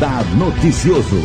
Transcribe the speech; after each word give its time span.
Radar 0.00 0.24
Noticioso. 0.34 1.16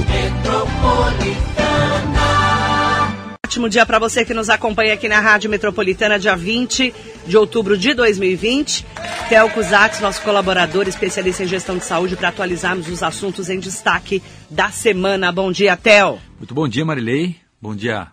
Ótimo 3.45 3.69
dia 3.69 3.85
para 3.85 3.99
você 3.99 4.25
que 4.25 4.33
nos 4.33 4.49
acompanha 4.49 4.95
aqui 4.95 5.07
na 5.07 5.21
Rádio 5.21 5.49
Metropolitana, 5.49 6.19
dia 6.19 6.35
20 6.35 6.93
de 7.25 7.37
outubro 7.37 7.77
de 7.77 7.93
2020. 7.93 8.85
Theo 9.29 9.49
Cusatz, 9.51 10.01
nosso 10.01 10.21
colaborador, 10.23 10.89
especialista 10.89 11.43
em 11.43 11.47
gestão 11.47 11.77
de 11.77 11.85
saúde, 11.85 12.17
para 12.17 12.27
atualizarmos 12.27 12.89
os 12.89 13.01
assuntos 13.01 13.49
em 13.49 13.61
destaque 13.61 14.21
da 14.49 14.69
semana. 14.69 15.31
Bom 15.31 15.53
dia, 15.53 15.77
Theo. 15.77 16.19
Muito 16.37 16.53
bom 16.53 16.67
dia, 16.67 16.83
Marilei. 16.83 17.37
Bom 17.61 17.73
dia, 17.73 18.07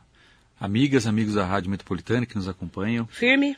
amigas, 0.60 1.08
amigos 1.08 1.34
da 1.34 1.44
Rádio 1.44 1.72
Metropolitana 1.72 2.24
que 2.24 2.36
nos 2.36 2.48
acompanham. 2.48 3.08
Firme? 3.10 3.56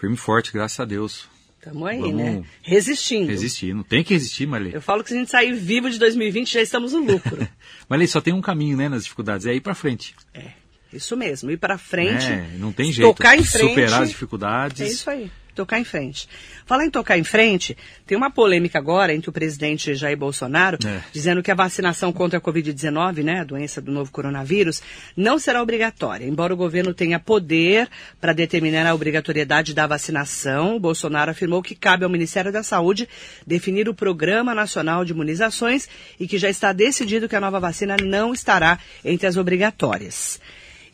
Firme 0.00 0.14
e 0.14 0.18
forte, 0.18 0.50
graças 0.50 0.80
a 0.80 0.86
Deus. 0.86 1.30
Estamos 1.62 1.88
aí, 1.88 2.00
Vamos 2.00 2.16
né? 2.16 2.42
Resistindo. 2.60 3.28
Resistir. 3.28 3.72
Não 3.72 3.84
tem 3.84 4.02
que 4.02 4.12
resistir, 4.12 4.46
Marilei. 4.46 4.74
Eu 4.74 4.82
falo 4.82 5.04
que 5.04 5.10
se 5.10 5.14
a 5.14 5.18
gente 5.18 5.30
sair 5.30 5.54
vivo 5.54 5.88
de 5.88 5.96
2020, 5.96 6.54
já 6.54 6.60
estamos 6.60 6.92
no 6.92 6.98
lucro. 6.98 7.46
Marilei, 7.88 8.08
só 8.08 8.20
tem 8.20 8.34
um 8.34 8.40
caminho, 8.40 8.76
né, 8.76 8.88
nas 8.88 9.04
dificuldades. 9.04 9.46
É 9.46 9.54
ir 9.54 9.60
para 9.60 9.72
frente. 9.72 10.12
é, 10.34 10.50
isso 10.92 11.16
mesmo. 11.16 11.52
Ir 11.52 11.58
para 11.58 11.78
frente. 11.78 12.26
É, 12.26 12.50
não 12.58 12.72
tem 12.72 12.90
jeito. 12.90 13.14
Tocar 13.14 13.38
em 13.38 13.44
frente. 13.44 13.68
Superar 13.68 14.02
as 14.02 14.08
dificuldades. 14.08 14.80
É 14.80 14.88
isso 14.88 15.08
aí. 15.08 15.30
Tocar 15.54 15.78
em 15.78 15.84
frente. 15.84 16.26
Falar 16.64 16.86
em 16.86 16.90
tocar 16.90 17.18
em 17.18 17.24
frente, 17.24 17.76
tem 18.06 18.16
uma 18.16 18.30
polêmica 18.30 18.78
agora 18.78 19.14
entre 19.14 19.28
o 19.28 19.32
presidente 19.32 19.94
Jair 19.94 20.16
Bolsonaro, 20.16 20.78
É. 20.86 21.02
dizendo 21.12 21.42
que 21.42 21.50
a 21.50 21.54
vacinação 21.54 22.10
contra 22.12 22.38
a 22.38 22.40
Covid-19, 22.42 23.22
né, 23.22 23.40
a 23.40 23.44
doença 23.44 23.80
do 23.80 23.92
novo 23.92 24.10
coronavírus, 24.10 24.82
não 25.14 25.38
será 25.38 25.62
obrigatória. 25.62 26.24
Embora 26.24 26.54
o 26.54 26.56
governo 26.56 26.94
tenha 26.94 27.20
poder 27.20 27.88
para 28.20 28.32
determinar 28.32 28.86
a 28.86 28.94
obrigatoriedade 28.94 29.74
da 29.74 29.86
vacinação, 29.86 30.80
Bolsonaro 30.80 31.30
afirmou 31.30 31.62
que 31.62 31.74
cabe 31.74 32.04
ao 32.04 32.10
Ministério 32.10 32.50
da 32.50 32.62
Saúde 32.62 33.06
definir 33.46 33.88
o 33.88 33.94
Programa 33.94 34.54
Nacional 34.54 35.04
de 35.04 35.12
Imunizações 35.12 35.88
e 36.18 36.26
que 36.26 36.38
já 36.38 36.48
está 36.48 36.72
decidido 36.72 37.28
que 37.28 37.36
a 37.36 37.40
nova 37.40 37.60
vacina 37.60 37.96
não 38.02 38.32
estará 38.32 38.78
entre 39.04 39.26
as 39.26 39.36
obrigatórias. 39.36 40.40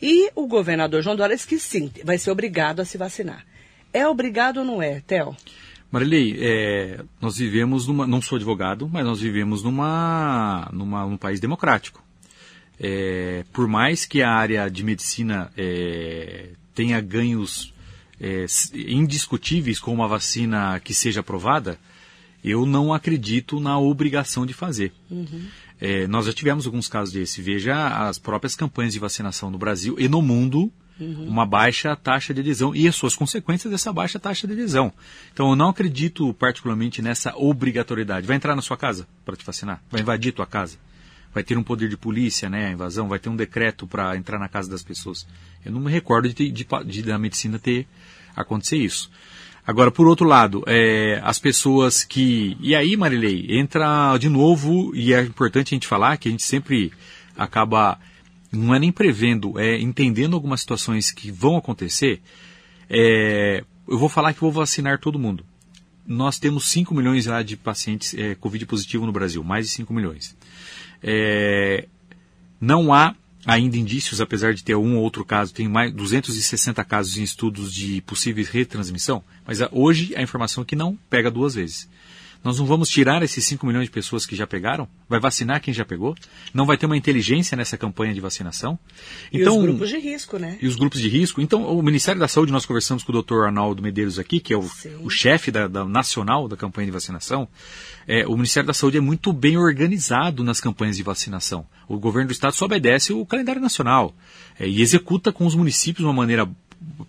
E 0.01 0.29
o 0.35 0.47
governador 0.47 1.01
João 1.01 1.15
Dória 1.15 1.35
disse 1.35 1.47
que 1.47 1.59
sim, 1.59 1.91
vai 2.03 2.17
ser 2.17 2.31
obrigado 2.31 2.79
a 2.79 2.85
se 2.85 2.97
vacinar. 2.97 3.45
É 3.93 4.07
obrigado 4.07 4.57
ou 4.57 4.65
não 4.65 4.81
é, 4.81 5.01
Theo? 5.01 5.35
Marilei, 5.91 6.37
é, 6.39 7.03
nós 7.19 7.37
vivemos 7.37 7.87
numa. 7.87 8.05
Não 8.05 8.21
sou 8.21 8.35
advogado, 8.35 8.87
mas 8.87 9.03
nós 9.03 9.19
vivemos 9.19 9.63
numa, 9.63 10.69
numa 10.71 11.05
num 11.05 11.17
país 11.17 11.39
democrático. 11.39 12.03
É, 12.79 13.43
por 13.51 13.67
mais 13.67 14.05
que 14.05 14.21
a 14.21 14.31
área 14.31 14.69
de 14.69 14.83
medicina 14.83 15.51
é, 15.57 16.49
tenha 16.73 17.01
ganhos 17.01 17.73
é, 18.21 18.45
indiscutíveis 18.73 19.79
com 19.79 19.93
uma 19.93 20.07
vacina 20.07 20.79
que 20.79 20.93
seja 20.93 21.21
aprovada, 21.21 21.79
eu 22.43 22.65
não 22.65 22.93
acredito 22.93 23.59
na 23.59 23.77
obrigação 23.79 24.45
de 24.45 24.53
fazer. 24.53 24.93
É, 25.81 26.07
nós 26.07 26.25
já 26.25 26.33
tivemos 26.33 26.65
alguns 26.65 26.87
casos 26.87 27.13
desse. 27.13 27.41
Veja 27.41 28.07
as 28.07 28.19
próprias 28.19 28.55
campanhas 28.55 28.93
de 28.93 28.99
vacinação 28.99 29.49
no 29.49 29.57
Brasil 29.57 29.95
e 29.97 30.07
no 30.07 30.21
mundo, 30.21 30.71
uma 30.99 31.45
baixa 31.45 31.95
taxa 31.95 32.33
de 32.33 32.41
adesão 32.41 32.75
e 32.75 32.87
as 32.87 32.95
suas 32.95 33.15
consequências 33.15 33.71
dessa 33.71 33.91
baixa 33.93 34.19
taxa 34.19 34.45
de 34.45 34.53
adesão. 34.53 34.91
Então 35.33 35.49
eu 35.49 35.55
não 35.55 35.69
acredito 35.69 36.33
particularmente 36.33 37.01
nessa 37.01 37.35
obrigatoriedade. 37.35 38.27
Vai 38.27 38.35
entrar 38.35 38.55
na 38.55 38.61
sua 38.61 38.77
casa 38.77 39.07
para 39.23 39.35
te 39.35 39.45
vacinar? 39.45 39.81
Vai 39.89 40.01
invadir 40.01 40.33
tua 40.33 40.45
casa? 40.45 40.77
Vai 41.33 41.43
ter 41.43 41.57
um 41.57 41.63
poder 41.63 41.89
de 41.89 41.97
polícia, 41.97 42.49
né, 42.49 42.67
a 42.67 42.71
invasão? 42.71 43.07
Vai 43.07 43.19
ter 43.19 43.29
um 43.29 43.35
decreto 43.35 43.85
para 43.85 44.17
entrar 44.17 44.39
na 44.39 44.49
casa 44.49 44.69
das 44.69 44.81
pessoas? 44.81 45.27
Eu 45.63 45.71
não 45.71 45.79
me 45.79 45.91
recordo 45.91 46.27
de, 46.27 46.51
de, 46.51 46.67
de 46.85 47.03
da 47.03 47.19
medicina 47.19 47.59
ter 47.59 47.87
acontecer 48.35 48.77
isso. 48.77 49.09
Agora, 49.69 49.91
por 49.91 50.07
outro 50.07 50.25
lado, 50.25 50.63
é, 50.65 51.21
as 51.23 51.37
pessoas 51.37 52.03
que. 52.03 52.57
E 52.59 52.75
aí, 52.75 52.97
Marilei, 52.97 53.45
entra 53.49 54.17
de 54.17 54.27
novo, 54.27 54.91
e 54.95 55.13
é 55.13 55.21
importante 55.21 55.73
a 55.73 55.75
gente 55.75 55.85
falar 55.85 56.17
que 56.17 56.27
a 56.27 56.31
gente 56.31 56.41
sempre 56.43 56.91
acaba. 57.37 57.99
Não 58.51 58.73
é 58.73 58.79
nem 58.79 58.91
prevendo, 58.91 59.59
é 59.59 59.79
entendendo 59.79 60.33
algumas 60.33 60.61
situações 60.61 61.11
que 61.11 61.31
vão 61.31 61.57
acontecer. 61.57 62.21
É, 62.89 63.63
eu 63.87 63.97
vou 63.97 64.09
falar 64.09 64.33
que 64.33 64.41
vou 64.41 64.51
vacinar 64.51 64.99
todo 64.99 65.19
mundo. 65.19 65.45
Nós 66.05 66.39
temos 66.39 66.65
5 66.69 66.93
milhões 66.95 67.25
já 67.25 67.43
de 67.43 67.55
pacientes 67.55 68.15
é, 68.15 68.33
Covid 68.35 68.65
positivo 68.65 69.05
no 69.05 69.11
Brasil, 69.11 69.43
mais 69.43 69.67
de 69.67 69.73
5 69.73 69.93
milhões. 69.93 70.35
É, 71.03 71.87
não 72.59 72.91
há 72.91 73.15
ainda 73.45 73.77
indícios, 73.77 74.19
apesar 74.19 74.53
de 74.53 74.63
ter 74.63 74.75
um 74.75 74.97
ou 74.97 75.03
outro 75.03 75.23
caso, 75.23 75.53
tem 75.53 75.67
mais 75.67 75.93
260 75.93 76.83
casos 76.83 77.17
em 77.17 77.23
estudos 77.23 77.73
de 77.73 78.01
possível 78.01 78.45
retransmissão, 78.49 79.23
mas 79.45 79.61
ah, 79.61 79.69
hoje 79.71 80.13
a 80.15 80.21
informação 80.21 80.63
é 80.63 80.65
que 80.65 80.75
não 80.75 80.97
pega 81.09 81.31
duas 81.31 81.55
vezes. 81.55 81.89
Nós 82.43 82.57
não 82.57 82.65
vamos 82.65 82.87
tirar 82.87 83.21
esses 83.21 83.43
5 83.45 83.65
milhões 83.67 83.85
de 83.85 83.91
pessoas 83.91 84.25
que 84.25 84.35
já 84.35 84.47
pegaram? 84.47 84.87
Vai 85.09 85.19
vacinar 85.19 85.61
quem 85.61 85.73
já 85.73 85.83
pegou? 85.83 86.15
Não 86.53 86.65
vai 86.65 86.77
ter 86.77 86.85
uma 86.85 86.95
inteligência 86.95 87.57
nessa 87.57 87.77
campanha 87.77 88.13
de 88.13 88.21
vacinação? 88.21 88.79
e 89.31 89.43
os 89.43 89.63
grupos 89.63 89.89
de 89.89 89.97
risco, 89.97 90.39
né? 90.39 90.57
e 90.61 90.67
os 90.67 90.75
grupos 90.77 91.01
de 91.01 91.09
risco. 91.09 91.41
Então, 91.41 91.63
o 91.65 91.83
Ministério 91.83 92.19
da 92.19 92.27
Saúde, 92.29 92.51
nós 92.51 92.65
conversamos 92.65 93.03
com 93.03 93.11
o 93.11 93.21
Dr. 93.21 93.45
Arnaldo 93.45 93.81
Medeiros 93.81 94.17
aqui, 94.17 94.39
que 94.39 94.53
é 94.53 94.57
o, 94.57 94.65
o 95.01 95.09
chefe 95.09 95.51
da, 95.51 95.67
da 95.67 95.83
nacional 95.83 96.47
da 96.47 96.55
campanha 96.55 96.85
de 96.85 96.91
vacinação. 96.91 97.47
É, 98.07 98.25
o 98.25 98.35
Ministério 98.35 98.67
da 98.67 98.73
Saúde 98.73 98.97
é 98.97 99.01
muito 99.01 99.33
bem 99.33 99.57
organizado 99.57 100.43
nas 100.43 100.61
campanhas 100.61 100.95
de 100.95 101.03
vacinação. 101.03 101.65
O 101.87 101.99
governo 101.99 102.29
do 102.29 102.33
estado 102.33 102.53
só 102.53 102.65
obedece 102.65 103.11
o 103.11 103.25
calendário 103.25 103.61
nacional 103.61 104.15
é, 104.57 104.67
e 104.67 104.81
executa 104.81 105.31
com 105.33 105.45
os 105.45 105.55
municípios 105.55 106.03
de 106.03 106.05
uma 106.05 106.13
maneira 106.13 106.49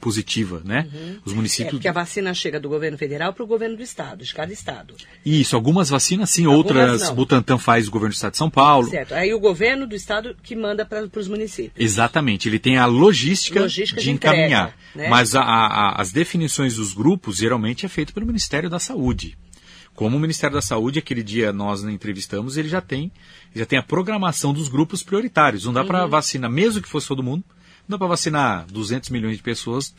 positiva, 0.00 0.62
né? 0.64 0.88
Os 1.24 1.32
É 1.32 1.34
municípios. 1.34 1.72
porque 1.72 1.88
a 1.88 1.92
vacina 1.92 2.32
chega 2.34 2.58
do 2.58 2.68
governo 2.68 2.96
federal 2.98 3.32
para 3.32 3.44
o 3.44 3.46
governo 3.46 3.76
do 3.76 3.82
estado, 3.82 4.24
de 4.24 4.32
cada 4.34 4.52
estado. 4.52 4.94
Isso, 5.24 5.54
algumas 5.56 5.90
vacinas 5.90 6.30
sim, 6.30 6.44
Algumas 6.46 6.66
outras 6.66 7.02
não. 7.02 7.14
Butantan 7.14 7.58
faz 7.58 7.86
o 7.88 7.90
governo 7.90 8.12
do 8.12 8.16
estado 8.16 8.32
de 8.32 8.38
São 8.38 8.50
Paulo. 8.50 8.88
Certo. 8.88 9.12
Aí 9.14 9.32
o 9.34 9.38
governo 9.40 9.86
do 9.86 9.94
estado 9.94 10.36
que 10.42 10.56
manda 10.56 10.84
para 10.84 11.08
os 11.16 11.28
municípios. 11.28 11.72
Exatamente, 11.78 12.48
ele 12.48 12.58
tem 12.58 12.76
a 12.78 12.86
logística, 12.86 13.60
Logística 13.60 14.00
de, 14.00 14.06
de 14.06 14.12
encaminhar. 14.12 14.68
entrega, 14.68 14.74
né? 14.94 15.08
Mas 15.08 15.34
a- 15.34 15.42
a- 15.42 16.00
as 16.00 16.12
definições 16.12 16.76
dos 16.76 16.92
grupos 16.92 17.36
geralmente 17.36 17.84
é 17.84 17.88
feito 17.88 18.12
pelo 18.14 18.26
Ministério 18.26 18.70
da 18.70 18.78
Saúde. 18.78 19.36
Como 19.94 20.16
o 20.16 20.20
Ministério 20.20 20.54
da 20.54 20.62
Saúde, 20.62 20.98
aquele 20.98 21.22
dia 21.22 21.52
nós 21.52 21.84
entrevistamos, 21.84 22.56
ele 22.56 22.68
já 22.68 22.80
tem, 22.80 23.12
já 23.54 23.66
tem 23.66 23.78
a 23.78 23.82
programação 23.82 24.52
dos 24.54 24.68
grupos 24.68 25.02
prioritários. 25.02 25.64
Não 25.66 25.72
dá 25.74 25.84
para 25.84 26.04
Uhum. 26.04 26.10
vacinar, 26.10 26.50
mesmo 26.50 26.80
que 26.80 26.88
fosse 26.88 27.06
todo 27.08 27.22
mundo, 27.22 27.44
não 27.90 27.96
dá 27.96 27.98
para 27.98 28.08
vacinar 28.08 28.66
200 28.70 29.10
milhões 29.10 29.36
de 29.36 29.42
pessoas 29.42 29.92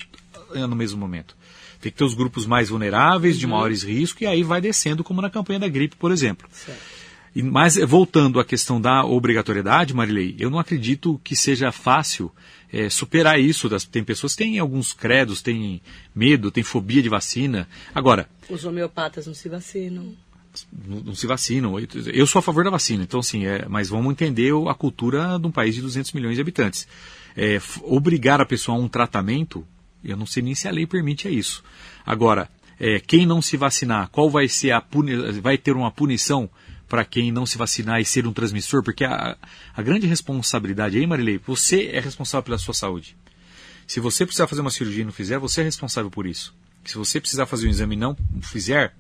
eh, 0.55 0.65
no 0.65 0.75
mesmo 0.75 0.97
momento. 0.99 1.35
Tem 1.81 1.91
que 1.91 1.97
ter 1.97 2.03
os 2.03 2.13
grupos 2.13 2.45
mais 2.45 2.69
vulneráveis, 2.69 3.35
Uhum. 3.35 3.39
de 3.41 3.47
maiores 3.47 3.83
riscos, 3.83 4.21
e 4.21 4.25
aí 4.25 4.43
vai 4.43 4.61
descendo, 4.61 5.03
como 5.03 5.21
na 5.21 5.29
campanha 5.29 5.59
da 5.59 5.67
gripe, 5.67 5.95
por 5.95 6.11
exemplo. 6.11 6.47
E- 7.35 7.41
Mas 7.43 7.75
voltando 7.77 8.39
à 8.39 8.45
questão 8.45 8.79
da 8.79 9.03
obrigatoriedade, 9.05 9.93
Marilei, 9.93 10.35
eu 10.39 10.49
não 10.49 10.59
acredito 10.59 11.19
que 11.23 11.35
seja 11.35 11.71
fácil 11.71 12.31
eh, 12.73 12.89
superar 12.89 13.37
isso. 13.39 13.67
Das, 13.67 13.83
tem 13.83 14.03
pessoas 14.03 14.33
que 14.33 14.43
têm 14.43 14.57
alguns 14.59 14.93
credos, 14.93 15.41
têm 15.41 15.81
medo, 16.15 16.49
têm 16.51 16.63
fobia 16.63 17.01
de 17.01 17.09
vacina. 17.09 17.67
Agora, 17.93 18.29
Os 18.49 18.63
homeopatas 18.63 19.27
não 19.27 19.33
se 19.33 19.49
vacinam. 19.49 20.13
não, 20.87 20.99
não 21.01 21.15
se 21.15 21.25
vacinam. 21.27 21.77
Eu- 22.13 22.27
sou 22.27 22.39
a 22.39 22.41
favor 22.41 22.63
da 22.63 22.69
vacina, 22.69 23.03
então 23.03 23.19
assim, 23.21 23.45
é, 23.45 23.65
mas 23.67 23.89
vamos 23.89 24.11
entender 24.11 24.53
a 24.69 24.73
cultura 24.73 25.37
de 25.39 25.47
um 25.47 25.51
país 25.51 25.75
de 25.75 25.81
200 25.81 26.11
milhões 26.13 26.35
de 26.35 26.41
habitantes. 26.41 26.87
É, 27.35 27.59
obrigar 27.83 28.41
a 28.41 28.45
pessoa 28.45 28.77
a 28.77 28.81
um 28.81 28.87
tratamento, 28.87 29.65
eu 30.03 30.17
não 30.17 30.25
sei 30.25 30.43
nem 30.43 30.55
se 30.55 30.67
a 30.67 30.71
lei 30.71 30.85
permite 30.85 31.27
é 31.27 31.31
isso. 31.31 31.63
Agora, 32.05 32.49
é, 32.79 32.99
quem 32.99 33.25
não 33.25 33.41
se 33.41 33.57
vacinar, 33.57 34.09
qual 34.09 34.29
vai 34.29 34.47
ser 34.47 34.71
a 34.71 34.81
puni 34.81 35.15
vai 35.39 35.57
ter 35.57 35.75
uma 35.75 35.91
punição 35.91 36.49
para 36.87 37.05
quem 37.05 37.31
não 37.31 37.45
se 37.45 37.57
vacinar 37.57 38.01
e 38.01 38.05
ser 38.05 38.27
um 38.27 38.33
transmissor? 38.33 38.83
Porque 38.83 39.05
a, 39.05 39.37
a 39.75 39.81
grande 39.81 40.07
responsabilidade 40.07 40.97
aí, 40.97 41.05
Marilei, 41.05 41.39
você 41.45 41.91
é 41.93 41.99
responsável 41.99 42.43
pela 42.43 42.57
sua 42.57 42.73
saúde. 42.73 43.15
Se 43.87 43.99
você 43.99 44.25
precisar 44.25 44.47
fazer 44.47 44.61
uma 44.61 44.71
cirurgia 44.71 45.03
e 45.03 45.05
não 45.05 45.11
fizer, 45.11 45.37
você 45.37 45.61
é 45.61 45.63
responsável 45.63 46.09
por 46.09 46.25
isso. 46.25 46.53
Se 46.83 46.95
você 46.95 47.19
precisar 47.19 47.45
fazer 47.45 47.67
um 47.67 47.69
exame 47.69 47.95
e 47.95 47.99
não 47.99 48.17
fizer, 48.41 48.95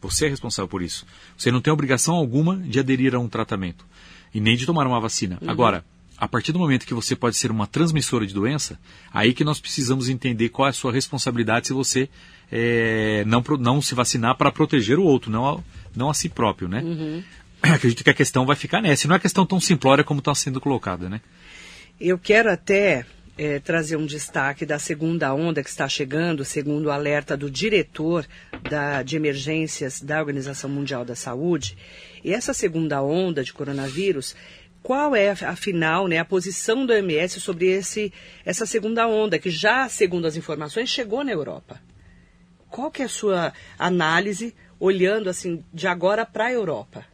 você 0.00 0.26
é 0.26 0.28
responsável 0.28 0.68
por 0.68 0.82
isso. 0.82 1.06
Você 1.36 1.50
não 1.50 1.60
tem 1.60 1.72
obrigação 1.72 2.14
alguma 2.16 2.56
de 2.56 2.78
aderir 2.80 3.14
a 3.14 3.18
um 3.18 3.28
tratamento 3.28 3.86
e 4.34 4.40
nem 4.40 4.56
de 4.56 4.66
tomar 4.66 4.86
uma 4.86 5.00
vacina. 5.00 5.38
Agora, 5.46 5.84
a 6.20 6.28
partir 6.28 6.52
do 6.52 6.58
momento 6.58 6.86
que 6.86 6.92
você 6.92 7.16
pode 7.16 7.36
ser 7.36 7.50
uma 7.50 7.66
transmissora 7.66 8.26
de 8.26 8.34
doença, 8.34 8.78
aí 9.12 9.32
que 9.32 9.42
nós 9.42 9.58
precisamos 9.58 10.08
entender 10.10 10.50
qual 10.50 10.66
é 10.66 10.70
a 10.70 10.72
sua 10.74 10.92
responsabilidade 10.92 11.68
se 11.68 11.72
você 11.72 12.10
eh, 12.52 13.24
não, 13.26 13.42
não 13.58 13.80
se 13.80 13.94
vacinar 13.94 14.36
para 14.36 14.52
proteger 14.52 14.98
o 14.98 15.02
outro, 15.04 15.30
não 15.30 15.48
a, 15.48 15.60
não 15.96 16.10
a 16.10 16.14
si 16.14 16.28
próprio, 16.28 16.68
né? 16.68 16.84
Acredito 17.62 18.04
que 18.04 18.10
a 18.10 18.14
questão 18.14 18.44
vai 18.44 18.56
ficar 18.56 18.80
nessa. 18.82 19.08
Não 19.08 19.16
é 19.16 19.18
questão 19.18 19.46
tão 19.46 19.58
simplória 19.60 20.04
como 20.04 20.18
está 20.20 20.34
sendo 20.34 20.60
colocada, 20.60 21.08
né? 21.08 21.20
Eu 22.00 22.18
quero 22.18 22.50
até 22.50 23.04
eh, 23.36 23.58
trazer 23.58 23.96
um 23.96 24.06
destaque 24.06 24.64
da 24.66 24.78
segunda 24.78 25.32
onda 25.34 25.62
que 25.62 25.68
está 25.70 25.88
chegando, 25.88 26.44
segundo 26.44 26.86
o 26.86 26.90
alerta 26.90 27.36
do 27.36 27.50
diretor 27.50 28.26
da- 28.70 29.02
de 29.02 29.16
emergências 29.16 30.00
da 30.00 30.18
Organização 30.18 30.68
Mundial 30.68 31.04
da 31.04 31.14
Saúde. 31.14 31.76
E 32.24 32.32
essa 32.34 32.52
segunda 32.52 33.02
onda 33.02 33.42
de 33.44 33.52
coronavírus, 33.52 34.34
qual 34.82 35.14
é, 35.14 35.30
afinal, 35.30 36.08
né, 36.08 36.18
a 36.18 36.24
posição 36.24 36.86
do 36.86 36.92
OMS 36.92 37.40
sobre 37.40 37.66
esse, 37.66 38.12
essa 38.44 38.64
segunda 38.64 39.06
onda, 39.06 39.38
que 39.38 39.50
já, 39.50 39.88
segundo 39.88 40.26
as 40.26 40.36
informações, 40.36 40.88
chegou 40.88 41.22
na 41.22 41.32
Europa? 41.32 41.80
Qual 42.68 42.90
que 42.90 43.02
é 43.02 43.04
a 43.04 43.08
sua 43.08 43.52
análise, 43.78 44.54
olhando 44.78 45.28
assim, 45.28 45.64
de 45.72 45.86
agora 45.86 46.24
para 46.24 46.46
a 46.46 46.52
Europa? 46.52 47.04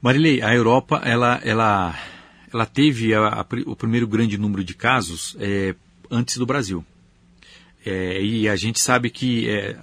Marilei, 0.00 0.40
a 0.40 0.54
Europa, 0.54 1.02
ela, 1.04 1.40
ela, 1.44 1.98
ela 2.52 2.66
teve 2.66 3.12
a, 3.14 3.28
a, 3.28 3.46
o 3.66 3.76
primeiro 3.76 4.06
grande 4.06 4.38
número 4.38 4.64
de 4.64 4.74
casos 4.74 5.36
é, 5.38 5.74
antes 6.10 6.38
do 6.38 6.46
Brasil. 6.46 6.84
É, 7.84 8.22
e 8.22 8.48
a 8.48 8.56
gente 8.56 8.78
sabe 8.78 9.08
que 9.08 9.48
é, 9.48 9.76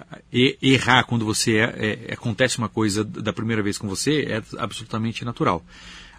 errar 0.62 1.04
quando 1.04 1.24
você 1.24 1.58
é, 1.58 2.06
é, 2.08 2.14
acontece 2.14 2.58
uma 2.58 2.68
coisa 2.68 3.02
da 3.04 3.32
primeira 3.32 3.62
vez 3.62 3.76
com 3.76 3.88
você 3.88 4.22
é 4.22 4.42
absolutamente 4.58 5.24
natural. 5.24 5.64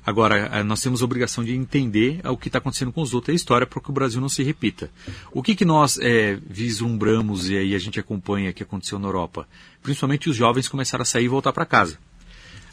Agora, 0.05 0.63
nós 0.63 0.81
temos 0.81 1.01
a 1.01 1.05
obrigação 1.05 1.43
de 1.43 1.53
entender 1.53 2.21
o 2.25 2.37
que 2.37 2.47
está 2.47 2.57
acontecendo 2.57 2.91
com 2.91 3.01
os 3.01 3.13
outros, 3.13 3.33
a 3.33 3.35
história, 3.35 3.67
para 3.67 3.81
que 3.81 3.89
o 3.89 3.93
Brasil 3.93 4.21
não 4.21 4.29
se 4.29 4.43
repita. 4.43 4.89
O 5.31 5.43
que, 5.43 5.55
que 5.55 5.65
nós 5.65 5.99
é, 6.01 6.39
vislumbramos 6.47 7.49
e 7.49 7.57
aí 7.57 7.75
a 7.75 7.79
gente 7.79 7.99
acompanha 7.99 8.53
que 8.53 8.63
aconteceu 8.63 8.97
na 8.97 9.07
Europa? 9.07 9.47
Principalmente 9.83 10.29
os 10.29 10.35
jovens 10.35 10.67
começaram 10.67 11.01
a 11.01 11.05
sair 11.05 11.25
e 11.25 11.27
voltar 11.27 11.53
para 11.53 11.65
casa. 11.65 11.97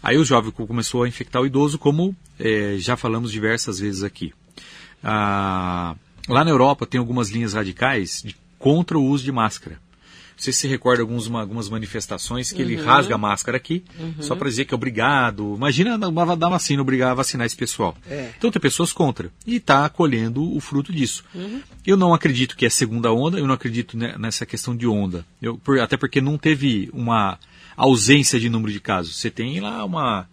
Aí 0.02 0.17
o 0.17 0.25
jovem 0.25 0.52
começou 0.52 1.02
a 1.02 1.08
infectar 1.08 1.43
o 1.43 1.46
idoso, 1.46 1.78
como 1.78 2.14
é, 2.38 2.76
já 2.78 2.96
falamos 2.96 3.32
diversas 3.32 3.81
vezes 3.81 4.02
aqui. 4.02 4.32
Ah, 5.02 5.96
lá 6.28 6.44
na 6.44 6.50
Europa 6.50 6.87
tem 6.87 6.99
algumas 6.99 7.28
linhas 7.31 7.55
radicais 7.55 8.23
de, 8.25 8.37
contra 8.58 8.99
o 8.99 9.05
uso 9.05 9.25
de 9.25 9.32
máscara. 9.32 9.81
Não 10.37 10.43
sei 10.43 10.53
se 10.53 10.61
você 10.61 10.69
recorda 10.69 11.03
alguns, 11.03 11.27
uma, 11.27 11.41
algumas 11.41 11.71
manifestações 11.71 12.53
que 12.53 12.62
uhum. 12.62 12.69
ele 12.69 12.77
rasga 12.77 13.15
a 13.15 13.19
máscara 13.19 13.56
aqui, 13.56 13.83
uhum. 13.99 14.17
só 14.21 14.37
para 14.37 14.50
dizer 14.50 14.67
que 14.67 14.75
é 14.75 14.77
obrigado. 14.77 15.55
Imagina 15.56 15.97
uma, 16.09 16.37
dar 16.37 16.50
vacina, 16.50 16.83
obrigar 16.83 17.12
a 17.12 17.15
vacinar 17.15 17.47
esse 17.47 17.56
pessoal. 17.56 17.97
É. 18.06 18.33
Então 18.37 18.50
tem 18.50 18.61
pessoas 18.61 18.93
contra. 18.93 19.31
E 19.47 19.56
está 19.56 19.88
colhendo 19.88 20.55
o 20.55 20.61
fruto 20.61 20.93
disso. 20.93 21.25
Uhum. 21.35 21.62
Eu 21.87 21.97
não 21.97 22.12
acredito 22.12 22.55
que 22.55 22.67
é 22.67 22.69
segunda 22.69 23.11
onda, 23.11 23.38
eu 23.38 23.47
não 23.47 23.55
acredito 23.55 23.97
nessa 23.97 24.44
questão 24.44 24.77
de 24.77 24.87
onda. 24.87 25.25
Eu, 25.41 25.56
por, 25.56 25.81
até 25.81 25.97
porque 25.97 26.21
não 26.21 26.37
teve 26.37 26.91
uma 26.93 27.38
ausência 27.75 28.38
de 28.38 28.50
número 28.50 28.71
de 28.71 28.81
casos. 28.81 29.17
Você 29.17 29.31
tem 29.31 29.59
lá 29.61 29.83
uma, 29.87 30.29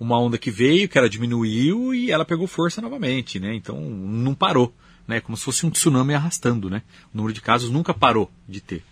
uma 0.00 0.18
onda 0.18 0.36
que 0.36 0.50
veio, 0.50 0.88
que 0.88 0.98
ela 0.98 1.08
diminuiu 1.08 1.94
e 1.94 2.10
ela 2.10 2.24
pegou 2.24 2.48
força 2.48 2.80
novamente, 2.80 3.38
né? 3.38 3.54
Então 3.54 3.80
não 3.80 4.34
parou, 4.34 4.74
né? 5.06 5.20
Como 5.20 5.36
se 5.36 5.44
fosse 5.44 5.64
um 5.64 5.70
tsunami 5.70 6.12
arrastando, 6.12 6.68
né? 6.68 6.82
O 7.12 7.16
número 7.16 7.32
de 7.32 7.40
casos 7.40 7.70
nunca 7.70 7.94
parou 7.94 8.28
de 8.48 8.60
ter. 8.60 8.82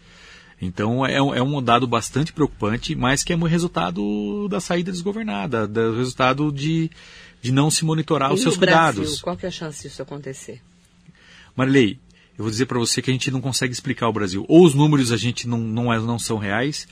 Então 0.64 1.04
é, 1.04 1.16
é 1.16 1.42
um 1.42 1.60
dado 1.60 1.88
bastante 1.88 2.32
preocupante, 2.32 2.94
mas 2.94 3.24
que 3.24 3.32
é 3.32 3.36
um 3.36 3.42
resultado 3.42 4.46
da 4.48 4.60
saída 4.60 4.92
desgovernada, 4.92 5.66
do 5.66 5.96
resultado 5.96 6.52
de, 6.52 6.88
de 7.42 7.50
não 7.50 7.68
se 7.68 7.84
monitorar 7.84 8.30
e 8.30 8.34
os 8.34 8.42
seus 8.42 8.56
Brasil, 8.56 9.02
cuidados. 9.02 9.20
Qual 9.20 9.36
que 9.36 9.44
é 9.44 9.48
a 9.48 9.52
chance 9.52 9.82
disso 9.82 10.00
acontecer? 10.00 10.62
Marilei, 11.56 11.98
eu 12.38 12.44
vou 12.44 12.50
dizer 12.50 12.66
para 12.66 12.78
você 12.78 13.02
que 13.02 13.10
a 13.10 13.12
gente 13.12 13.28
não 13.28 13.40
consegue 13.40 13.72
explicar 13.72 14.08
o 14.08 14.12
Brasil. 14.12 14.46
Ou 14.48 14.64
os 14.64 14.72
números 14.72 15.10
a 15.10 15.16
gente 15.16 15.48
não, 15.48 15.58
não, 15.58 15.92
é, 15.92 15.98
não 15.98 16.18
são 16.18 16.38
reais. 16.38 16.86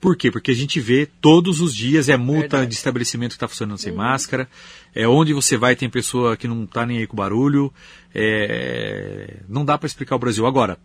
Por 0.00 0.16
quê? 0.16 0.28
Porque 0.28 0.50
a 0.50 0.54
gente 0.54 0.80
vê 0.80 1.06
todos 1.06 1.60
os 1.60 1.72
dias, 1.72 2.08
é 2.08 2.16
multa 2.16 2.40
Verdade. 2.40 2.66
de 2.66 2.74
estabelecimento 2.74 3.30
que 3.30 3.36
está 3.36 3.46
funcionando 3.46 3.78
sem 3.78 3.92
uhum. 3.92 3.98
máscara, 3.98 4.48
é 4.92 5.06
onde 5.06 5.32
você 5.32 5.56
vai 5.56 5.76
tem 5.76 5.88
pessoa 5.88 6.36
que 6.36 6.48
não 6.48 6.64
está 6.64 6.84
nem 6.84 6.98
aí 6.98 7.06
com 7.06 7.14
barulho. 7.14 7.72
É... 8.12 9.36
Não 9.48 9.64
dá 9.64 9.78
para 9.78 9.86
explicar 9.86 10.16
o 10.16 10.18
Brasil. 10.18 10.44
Agora, 10.44 10.76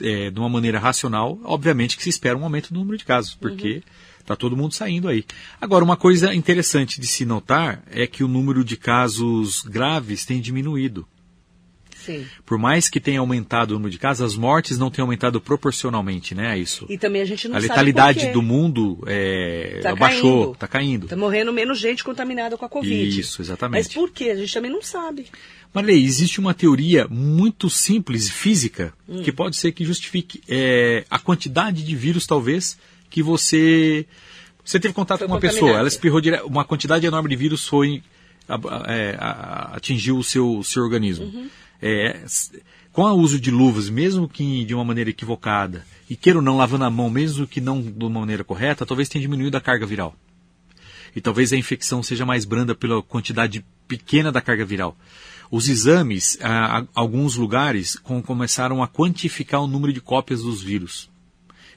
é, 0.00 0.30
de 0.30 0.38
uma 0.38 0.48
maneira 0.48 0.78
racional, 0.78 1.38
obviamente 1.44 1.96
que 1.96 2.02
se 2.02 2.10
espera 2.10 2.36
um 2.36 2.44
aumento 2.44 2.72
do 2.72 2.78
número 2.78 2.98
de 2.98 3.04
casos, 3.04 3.34
porque 3.34 3.82
está 4.18 4.34
uhum. 4.34 4.38
todo 4.38 4.56
mundo 4.56 4.74
saindo 4.74 5.08
aí. 5.08 5.24
Agora, 5.60 5.84
uma 5.84 5.96
coisa 5.96 6.34
interessante 6.34 7.00
de 7.00 7.06
se 7.06 7.24
notar 7.24 7.82
é 7.90 8.06
que 8.06 8.24
o 8.24 8.28
número 8.28 8.64
de 8.64 8.76
casos 8.76 9.62
graves 9.62 10.24
tem 10.24 10.40
diminuído. 10.40 11.06
Sim. 12.04 12.26
Por 12.44 12.58
mais 12.58 12.88
que 12.88 13.00
tenha 13.00 13.20
aumentado 13.20 13.72
o 13.72 13.74
número 13.74 13.90
de 13.90 13.98
casos, 13.98 14.32
as 14.32 14.36
mortes 14.36 14.78
não 14.78 14.90
têm 14.90 15.02
aumentado 15.02 15.40
proporcionalmente, 15.40 16.34
né? 16.34 16.48
A 16.48 16.56
isso. 16.56 16.86
E 16.88 16.98
também 16.98 17.22
a 17.22 17.24
gente 17.24 17.48
não 17.48 17.56
a 17.56 17.58
letalidade 17.58 18.30
do 18.32 18.42
mundo 18.42 19.02
é, 19.06 19.80
tá 19.82 19.94
baixou, 19.94 20.52
está 20.52 20.66
caindo. 20.66 21.04
Está 21.04 21.16
morrendo 21.16 21.52
menos 21.52 21.78
gente 21.78 22.04
contaminada 22.04 22.56
com 22.56 22.64
a 22.64 22.68
Covid. 22.68 23.20
Isso, 23.20 23.40
exatamente. 23.40 23.84
Mas 23.84 23.94
por 23.94 24.10
quê? 24.10 24.30
A 24.30 24.36
gente 24.36 24.52
também 24.52 24.70
não 24.70 24.82
sabe. 24.82 25.26
Marley, 25.74 26.04
existe 26.04 26.38
uma 26.38 26.54
teoria 26.54 27.08
muito 27.10 27.68
simples, 27.68 28.30
física, 28.30 28.94
hum. 29.08 29.22
que 29.22 29.32
pode 29.32 29.56
ser 29.56 29.72
que 29.72 29.84
justifique 29.84 30.40
é, 30.48 31.04
a 31.10 31.18
quantidade 31.18 31.82
de 31.82 31.96
vírus, 31.96 32.26
talvez, 32.26 32.78
que 33.10 33.20
você. 33.22 34.06
Você 34.64 34.78
teve 34.78 34.94
contato 34.94 35.18
foi 35.18 35.26
com 35.26 35.34
uma 35.34 35.40
pessoa, 35.40 35.72
ela 35.72 35.88
espirrou 35.88 36.20
dire... 36.20 36.40
uma 36.42 36.64
quantidade 36.64 37.04
enorme 37.04 37.28
de 37.28 37.36
vírus 37.36 37.66
foi. 37.66 38.02
É, 38.86 39.16
atingiu 39.72 40.18
o 40.18 40.22
seu, 40.22 40.62
seu 40.62 40.82
organismo. 40.82 41.24
Uhum. 41.24 41.48
É, 41.86 42.24
com 42.90 43.02
o 43.02 43.18
uso 43.18 43.38
de 43.38 43.50
luvas, 43.50 43.90
mesmo 43.90 44.26
que 44.26 44.64
de 44.64 44.74
uma 44.74 44.84
maneira 44.84 45.10
equivocada, 45.10 45.84
e 46.08 46.16
queira 46.16 46.38
ou 46.38 46.42
não 46.42 46.56
lavando 46.56 46.84
a 46.84 46.90
mão, 46.90 47.10
mesmo 47.10 47.46
que 47.46 47.60
não 47.60 47.82
de 47.82 48.02
uma 48.02 48.20
maneira 48.20 48.42
correta, 48.42 48.86
talvez 48.86 49.06
tenha 49.06 49.20
diminuído 49.20 49.54
a 49.54 49.60
carga 49.60 49.84
viral. 49.84 50.16
E 51.14 51.20
talvez 51.20 51.52
a 51.52 51.58
infecção 51.58 52.02
seja 52.02 52.24
mais 52.24 52.46
branda 52.46 52.74
pela 52.74 53.02
quantidade 53.02 53.62
pequena 53.86 54.32
da 54.32 54.40
carga 54.40 54.64
viral. 54.64 54.96
Os 55.50 55.68
exames, 55.68 56.38
a, 56.40 56.86
alguns 56.94 57.36
lugares, 57.36 57.96
com, 57.96 58.22
começaram 58.22 58.82
a 58.82 58.88
quantificar 58.88 59.60
o 59.60 59.66
número 59.66 59.92
de 59.92 60.00
cópias 60.00 60.40
dos 60.40 60.62
vírus. 60.62 61.10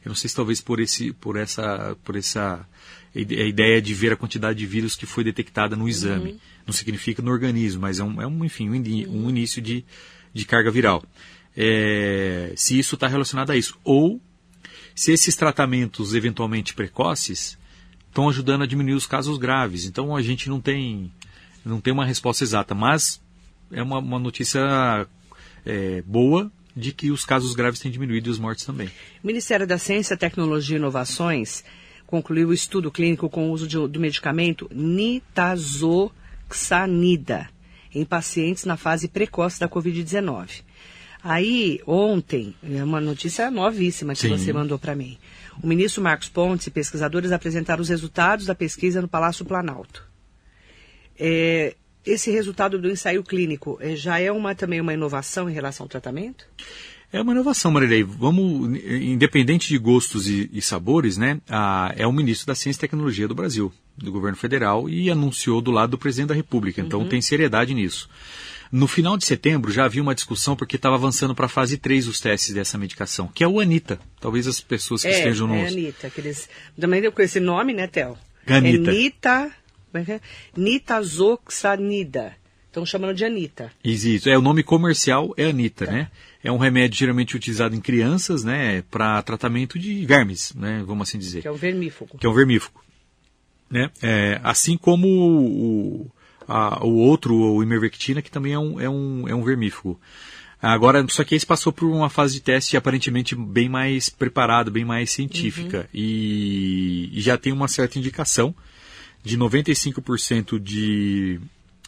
Eu 0.06 0.10
não 0.10 0.16
sei 0.16 0.30
se 0.30 0.36
talvez 0.38 0.62
por, 0.62 0.80
esse, 0.80 1.12
por, 1.12 1.36
essa, 1.36 1.98
por 2.04 2.16
essa 2.16 2.66
a 3.18 3.48
ideia 3.48 3.82
de 3.82 3.94
ver 3.94 4.14
a 4.14 4.16
quantidade 4.16 4.60
de 4.60 4.66
vírus 4.66 4.96
que 4.96 5.06
foi 5.06 5.24
detectada 5.24 5.76
no 5.76 5.88
exame. 5.90 6.32
Uhum. 6.32 6.40
Não 6.68 6.74
significa 6.74 7.22
no 7.22 7.32
organismo, 7.32 7.82
mas 7.82 8.00
é 8.00 8.04
um, 8.04 8.22
é 8.22 8.28
um 8.28 8.46
enfim, 8.46 8.70
um, 8.70 8.74
um 8.74 9.30
início 9.30 9.62
de, 9.62 9.84
de 10.34 10.46
carga 10.46 10.70
viral. 10.70 11.04
É, 11.56 12.54
se 12.56 12.78
isso 12.78 12.96
está 12.96 13.08
relacionado 13.08 13.52
a 13.52 13.58
isso. 13.58 13.78
Ou 13.84 14.22
se 14.94 15.12
esses 15.12 15.36
tratamentos 15.36 16.14
eventualmente 16.14 16.74
precoces 16.74 17.58
estão 18.08 18.30
ajudando 18.30 18.64
a 18.64 18.68
diminuir 18.68 18.96
os 18.96 19.06
casos 19.06 19.38
graves. 19.38 19.86
Então 19.86 20.16
a 20.16 20.22
gente 20.22 20.50
não 20.50 20.60
tem, 20.60 21.12
não 21.64 21.80
tem 21.80 21.94
uma 21.94 22.06
resposta 22.06 22.44
exata, 22.44 22.74
mas 22.74 23.22
é 23.72 23.82
uma, 23.82 24.00
uma 24.00 24.20
notícia 24.20 25.08
é, 25.66 26.02
boa 26.02 26.52
de 26.76 26.92
que 26.92 27.10
os 27.12 27.26
casos 27.26 27.56
graves 27.56 27.80
têm 27.80 27.92
diminuído 27.92 28.30
e 28.30 28.32
os 28.32 28.40
mortes 28.40 28.66
também. 28.66 28.88
O 29.24 29.28
Ministério 29.28 29.66
da 29.66 29.78
Ciência, 29.78 30.16
Tecnologia 30.16 30.78
e 30.78 30.80
Inovações 30.80 31.64
concluiu 32.08 32.50
o 32.50 32.54
estudo 32.54 32.90
clínico 32.90 33.30
com 33.30 33.50
o 33.50 33.52
uso 33.52 33.68
de, 33.68 33.78
do 33.88 34.00
medicamento 34.00 34.68
nitazoxanida 34.74 37.50
em 37.94 38.04
pacientes 38.04 38.66
na 38.66 38.78
fase 38.78 39.08
precoce 39.08 39.60
da 39.60 39.70
Covid-19. 39.70 40.64
Aí, 41.24 41.80
ontem, 41.86 42.56
é 42.64 42.84
uma 42.84 43.02
notícia 43.02 43.52
novíssima 43.52 44.14
que 44.14 44.22
Sim. 44.22 44.30
você 44.30 44.54
mandou 44.54 44.80
para 44.80 44.96
mim. 44.96 45.18
O 45.62 45.68
ministro 45.68 46.02
Marcos 46.02 46.30
Pontes 46.30 46.68
e 46.68 46.72
pesquisadores 46.72 47.32
apresentaram 47.32 47.82
os 47.82 47.90
resultados 47.90 48.46
da 48.46 48.56
pesquisa 48.56 49.02
no 49.02 49.08
Palácio 49.08 49.44
Planalto. 49.44 50.08
É, 51.20 51.76
esse 52.06 52.32
resultado 52.32 52.80
do 52.80 52.90
ensaio 52.90 53.24
clínico 53.24 53.78
é, 53.82 53.96
já 53.96 54.20
é 54.20 54.32
uma, 54.32 54.56
também 54.56 54.80
uma 54.80 54.94
inovação 54.94 55.50
em 55.50 55.54
relação 55.54 55.84
ao 55.84 55.90
tratamento? 55.90 56.48
É 57.12 57.22
uma 57.22 57.32
inovação, 57.32 57.72
Marilei. 57.72 58.04
Vamos, 58.04 58.78
independente 58.86 59.70
de 59.70 59.78
gostos 59.78 60.28
e, 60.28 60.50
e 60.52 60.62
sabores, 60.62 61.18
né? 61.18 61.40
A, 61.50 61.94
é 61.96 62.06
o 62.06 62.12
ministro 62.12 62.48
da 62.48 62.56
Ciência 62.56 62.80
e 62.80 62.82
Tecnologia 62.82 63.28
do 63.28 63.36
Brasil, 63.36 63.72
do 63.98 64.12
governo 64.12 64.38
federal, 64.38 64.90
e 64.90 65.10
anunciou 65.10 65.62
do 65.62 65.72
lado 65.72 65.92
do 65.92 65.98
presidente 65.98 66.30
da 66.30 66.36
República. 66.36 66.82
Então 66.82 67.02
uhum. 67.02 67.08
tem 67.08 67.22
seriedade 67.22 67.74
nisso. 67.74 68.10
No 68.70 68.88
final 68.88 69.18
de 69.18 69.26
setembro 69.26 69.72
já 69.72 69.86
havia 69.86 70.02
uma 70.02 70.14
discussão 70.14 70.56
porque 70.56 70.76
estava 70.76 70.96
avançando 70.96 71.34
para 71.34 71.46
a 71.46 71.50
fase 71.50 71.78
3 71.78 72.08
os 72.08 72.20
testes 72.20 72.54
dessa 72.54 72.78
medicação, 72.78 73.30
que 73.34 73.44
é 73.44 73.48
o 73.48 73.62
Anita. 73.62 74.00
Talvez 74.20 74.46
as 74.46 74.60
pessoas 74.60 75.02
que 75.02 75.08
é, 75.08 75.18
estejam 75.18 75.48
no. 75.48 75.56
É, 75.56 75.68
Anita. 75.68 76.08
Aqueles... 76.08 76.50
Também 76.80 77.10
com 77.10 77.22
esse 77.22 77.40
nome, 77.40 77.74
né, 77.74 77.88
Théo? 77.88 78.18
Anita. 78.46 78.92
Anita. 78.92 79.52
Como 79.92 80.04
é 80.04 80.06
que 80.06 80.12
é? 80.12 80.22
Nitazoxanida. 80.56 82.36
Estão 82.68 82.86
chamando 82.86 83.16
de 83.16 83.26
Anita. 83.26 83.72
Isso, 83.84 84.30
é 84.30 84.38
o 84.38 84.42
nome 84.42 84.62
comercial 84.62 85.34
é 85.38 85.46
Anita, 85.46 85.86
tá. 85.86 85.92
né? 85.92 86.12
É 86.48 86.52
um 86.52 86.58
remédio 86.58 86.98
geralmente 86.98 87.36
utilizado 87.36 87.76
em 87.76 87.82
crianças, 87.82 88.46
né, 88.46 88.82
para 88.90 89.22
tratamento 89.22 89.78
de 89.78 90.06
vermes, 90.06 90.54
né, 90.56 90.82
vamos 90.88 91.10
assim 91.10 91.20
dizer. 91.20 91.42
Que 91.42 91.48
é 91.50 91.52
um 91.52 91.58
vermífugo. 91.58 92.18
Que 92.18 92.26
é 92.26 92.30
um 92.30 92.34
vermífugo, 92.34 92.82
né? 93.70 93.92
É, 94.02 94.40
assim 94.42 94.78
como 94.78 95.08
o, 95.08 96.12
a, 96.48 96.86
o 96.86 96.96
outro, 96.96 97.36
o 97.36 97.62
imervectina, 97.62 98.22
que 98.22 98.32
também 98.32 98.54
é 98.54 98.60
um, 98.60 98.80
é 98.80 98.90
um, 98.90 99.28
é 99.28 99.36
um 99.36 99.44
vermífugo. 99.44 100.00
Agora, 100.62 101.06
só 101.10 101.22
que 101.26 101.36
esse 101.36 101.46
passou 101.46 101.74
por 101.74 101.86
uma 101.86 102.10
fase 102.10 102.36
de 102.36 102.40
teste 102.40 102.78
aparentemente 102.78 103.36
bem 103.36 103.68
mais 103.68 104.08
preparada, 104.08 104.72
bem 104.72 104.86
mais 104.86 105.12
científica. 105.12 105.80
Uhum. 105.80 105.86
E, 105.94 107.10
e, 107.12 107.20
já 107.20 107.38
tem 107.38 107.52
uma 107.52 107.68
certa 107.68 108.00
indicação 108.00 108.56
de 109.22 109.38
95% 109.38 110.58
de, 110.58 111.42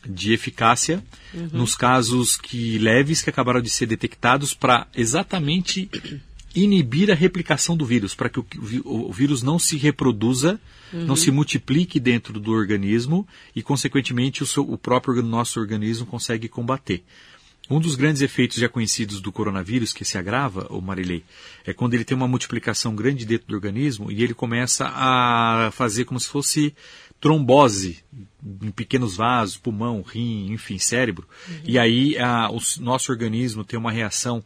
de 0.06 0.34
eficácia 0.34 1.04
uhum. 1.34 1.50
nos 1.54 1.76
casos 1.76 2.38
que 2.38 2.78
leves 2.78 3.22
que 3.22 3.30
acabaram 3.30 3.62
de 3.62 3.70
ser 3.70 3.86
detectados 3.86 4.54
para 4.54 4.88
exatamente 4.96 5.90
inibir 6.56 7.12
a 7.12 7.16
replicação 7.16 7.78
do 7.78 7.86
vírus, 7.86 8.16
para 8.16 8.30
que 8.30 8.40
o, 8.40 8.48
o, 8.86 9.14
vírus 9.14 9.44
não 9.44 9.60
se 9.60 9.78
reproduza, 9.78 10.60
uhum. 10.92 11.06
não 11.06 11.16
se 11.16 11.32
multiplique 11.32 12.00
dentro 12.00 12.40
do 12.40 12.52
organismo 12.52 13.28
e, 13.56 13.62
consequentemente, 13.62 14.42
o, 14.42 14.48
seu, 14.48 14.64
o 14.70 14.78
próprio 14.78 15.22
nosso 15.22 15.60
organismo 15.60 16.06
consegue 16.06 16.48
combater. 16.48 17.04
Um 17.70 17.80
dos 17.80 17.96
grandes 17.96 18.22
efeitos 18.22 18.58
já 18.58 18.68
conhecidos 18.68 19.22
do 19.22 19.32
coronavírus 19.32 19.94
que 19.94 20.04
se 20.04 20.18
agrava, 20.18 20.66
o 20.70 20.82
Marilei, 20.82 21.24
é 21.66 21.74
quando 21.74 21.94
ele 21.94 22.04
tem 22.04 22.18
uma 22.18 22.28
multiplicação 22.28 22.96
grande 22.96 23.26
dentro 23.26 23.48
do 23.48 23.54
organismo 23.54 24.12
e 24.12 24.24
ele 24.24 24.34
começa 24.34 24.88
a 24.88 25.70
fazer 25.72 26.06
como 26.06 26.20
se 26.20 26.28
fosse 26.28 26.74
trombose 27.20 28.00
em 28.62 28.72
pequenos 28.72 29.18
vasos, 29.18 29.58
pulmão, 29.58 30.02
rim, 30.02 30.52
enfim, 30.52 30.80
cérebro. 30.80 31.28
Uhum. 31.48 31.56
E 31.66 31.78
aí 31.78 32.18
a, 32.18 32.50
o 32.50 32.60
nosso 32.80 33.12
organismo 33.12 33.64
tem 33.64 33.78
uma 33.78 33.92
reação. 33.92 34.44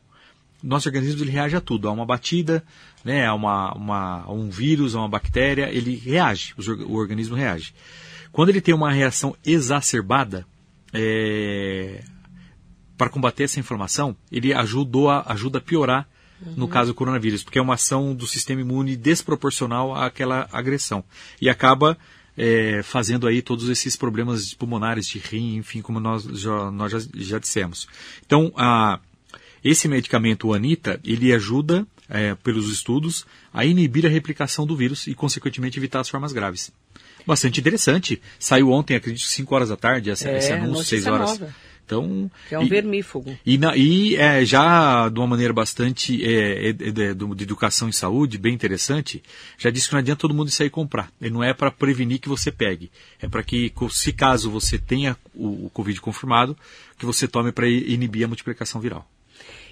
Nosso 0.62 0.90
organismo 0.90 1.24
ele 1.24 1.32
reage 1.32 1.56
a 1.56 1.62
tudo, 1.62 1.88
a 1.88 1.92
uma 1.92 2.06
batida, 2.06 2.64
né, 3.04 3.26
a, 3.26 3.34
uma, 3.34 3.74
uma, 3.74 4.24
a 4.24 4.32
um 4.32 4.50
vírus, 4.50 4.96
a 4.96 5.00
uma 5.00 5.10
bactéria, 5.10 5.70
ele 5.70 5.96
reage, 5.96 6.54
o 6.58 6.96
organismo 6.96 7.36
reage. 7.36 7.74
Quando 8.32 8.50
ele 8.50 8.62
tem 8.62 8.74
uma 8.74 8.92
reação 8.92 9.36
exacerbada, 9.46 10.46
é, 10.94 12.04
para 12.98 13.10
combater 13.10 13.44
essa 13.44 13.60
inflamação, 13.60 14.16
ele 14.32 14.54
ajudou 14.54 15.10
a, 15.10 15.24
ajuda 15.28 15.58
a 15.58 15.62
piorar 15.62 16.08
uhum. 16.42 16.54
no 16.56 16.68
caso 16.68 16.92
do 16.92 16.96
coronavírus, 16.96 17.44
porque 17.44 17.60
é 17.60 17.62
uma 17.62 17.76
ação 17.76 18.14
do 18.14 18.28
sistema 18.28 18.62
imune 18.62 18.96
desproporcional 18.96 19.96
àquela 19.96 20.48
agressão. 20.52 21.04
E 21.42 21.50
acaba 21.50 21.98
é, 22.38 22.82
fazendo 22.84 23.28
aí 23.28 23.42
todos 23.42 23.70
esses 23.70 23.96
problemas 23.96 24.54
pulmonares 24.54 25.08
de 25.08 25.20
rim, 25.20 25.56
enfim, 25.58 25.82
como 25.82 26.00
nós 26.00 26.24
já, 26.24 26.72
nós 26.72 26.92
já, 26.92 27.00
já 27.16 27.40
dissemos. 27.40 27.88
Então, 28.26 28.52
a, 28.56 29.00
esse 29.64 29.88
medicamento, 29.88 30.48
o 30.48 30.54
Anita, 30.54 31.00
ele 31.04 31.34
ajuda, 31.34 31.88
é, 32.10 32.36
pelos 32.36 32.72
estudos, 32.72 33.26
a 33.54 33.66
inibir 33.66 34.06
a 34.06 34.10
replicação 34.10 34.66
do 34.66 34.76
vírus 34.76 35.08
e, 35.08 35.16
consequentemente, 35.16 35.80
evitar 35.80 36.02
as 36.02 36.10
formas 36.10 36.34
graves. 36.34 36.72
Bastante 37.26 37.62
interessante. 37.62 38.22
Saiu 38.38 38.72
ontem, 38.72 38.96
acredito, 38.96 39.26
5 39.26 39.56
horas 39.56 39.70
da 39.70 39.78
tarde, 39.78 40.12
essa, 40.12 40.30
é, 40.30 40.38
esse 40.38 40.52
anúncio, 40.52 40.84
6 40.84 41.08
horas. 41.08 41.40
Nova. 41.40 41.56
Então, 41.86 42.32
que 42.48 42.56
é 42.56 42.60
um 42.60 42.64
e, 42.64 42.70
vermífugo. 42.70 43.38
E, 43.46 43.58
na, 43.58 43.76
e 43.76 44.16
é, 44.16 44.46
já 44.46 45.10
de 45.10 45.20
uma 45.20 45.28
maneira 45.28 45.54
bastante 45.54 46.24
é, 46.24 46.68
é, 46.68 46.70
é 46.70 46.74
de, 46.74 47.14
de, 47.14 47.44
educação 47.44 47.90
em 47.90 47.92
saúde, 47.92 48.38
bem 48.38 48.54
interessante, 48.54 49.22
já 49.58 49.70
disse 49.70 49.88
que 49.88 49.94
não 49.94 50.00
adianta 50.00 50.22
todo 50.22 50.34
mundo 50.34 50.50
sair 50.50 50.70
comprar. 50.70 51.12
E 51.20 51.30
não 51.30 51.44
é 51.44 51.54
para 51.54 51.70
prevenir 51.70 52.20
que 52.20 52.30
você 52.30 52.52
pegue. 52.52 52.90
É 53.22 53.28
para 53.28 53.44
que, 53.44 53.72
se 53.90 54.14
caso 54.14 54.50
você 54.50 54.78
tenha 54.78 55.18
o, 55.34 55.66
o 55.66 55.70
Covid 55.72 56.00
confirmado, 56.00 56.58
que 56.98 57.06
você 57.06 57.28
tome 57.28 57.52
para 57.52 57.68
inibir 57.68 58.24
a 58.24 58.28
multiplicação 58.28 58.80
viral. 58.80 59.08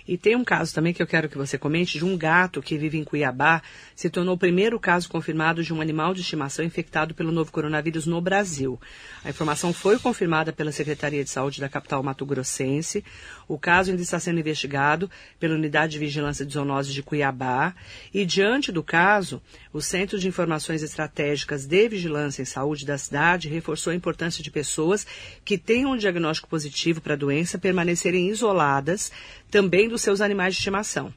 E 0.07 0.17
tem 0.17 0.35
um 0.35 0.43
caso 0.43 0.73
também 0.73 0.93
que 0.93 1.01
eu 1.01 1.07
quero 1.07 1.29
que 1.29 1.37
você 1.37 1.57
comente 1.57 1.97
de 1.97 2.05
um 2.05 2.17
gato 2.17 2.61
que 2.61 2.77
vive 2.77 2.97
em 2.97 3.03
Cuiabá, 3.03 3.61
se 3.95 4.09
tornou 4.09 4.35
o 4.35 4.37
primeiro 4.37 4.79
caso 4.79 5.09
confirmado 5.09 5.63
de 5.63 5.73
um 5.73 5.81
animal 5.81 6.13
de 6.13 6.21
estimação 6.21 6.63
infectado 6.65 7.13
pelo 7.13 7.31
novo 7.31 7.51
coronavírus 7.51 8.05
no 8.05 8.19
Brasil. 8.21 8.79
A 9.23 9.29
informação 9.29 9.73
foi 9.73 9.99
confirmada 9.99 10.51
pela 10.51 10.71
Secretaria 10.71 11.23
de 11.23 11.29
Saúde 11.29 11.61
da 11.61 11.69
capital 11.69 12.01
mato-grossense. 12.03 13.03
O 13.51 13.57
caso 13.57 13.91
ainda 13.91 14.01
está 14.01 14.17
sendo 14.17 14.39
investigado 14.39 15.11
pela 15.37 15.55
Unidade 15.55 15.91
de 15.91 15.99
Vigilância 15.99 16.45
de 16.45 16.53
Zoonoses 16.53 16.93
de 16.93 17.03
Cuiabá. 17.03 17.75
E 18.13 18.25
diante 18.25 18.71
do 18.71 18.81
caso, 18.81 19.41
o 19.73 19.81
Centro 19.81 20.17
de 20.17 20.25
Informações 20.25 20.81
Estratégicas 20.81 21.65
de 21.65 21.89
Vigilância 21.89 22.41
em 22.41 22.45
Saúde 22.45 22.85
da 22.85 22.97
cidade 22.97 23.49
reforçou 23.49 23.91
a 23.91 23.95
importância 23.95 24.41
de 24.41 24.49
pessoas 24.49 25.05
que 25.43 25.57
tenham 25.57 25.91
um 25.91 25.97
diagnóstico 25.97 26.47
positivo 26.47 27.01
para 27.01 27.15
a 27.15 27.17
doença 27.17 27.57
permanecerem 27.57 28.29
isoladas 28.29 29.11
também 29.49 29.89
dos 29.89 30.01
seus 30.01 30.21
animais 30.21 30.53
de 30.53 30.59
estimação. 30.59 31.13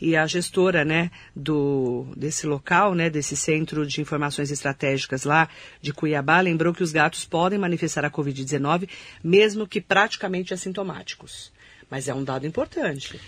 E 0.00 0.16
a 0.16 0.26
gestora, 0.26 0.82
né, 0.82 1.10
do, 1.34 2.06
desse 2.16 2.46
local, 2.46 2.94
né, 2.94 3.10
desse 3.10 3.36
centro 3.36 3.86
de 3.86 4.00
informações 4.00 4.50
estratégicas 4.50 5.24
lá 5.24 5.46
de 5.82 5.92
Cuiabá, 5.92 6.40
lembrou 6.40 6.72
que 6.72 6.82
os 6.82 6.92
gatos 6.92 7.26
podem 7.26 7.58
manifestar 7.58 8.02
a 8.02 8.10
Covid-19, 8.10 8.88
mesmo 9.22 9.66
que 9.66 9.78
praticamente 9.78 10.54
assintomáticos. 10.54 11.54
Mas 11.90 12.08
é 12.08 12.14
um 12.14 12.24
dado 12.24 12.46
importante 12.46 13.20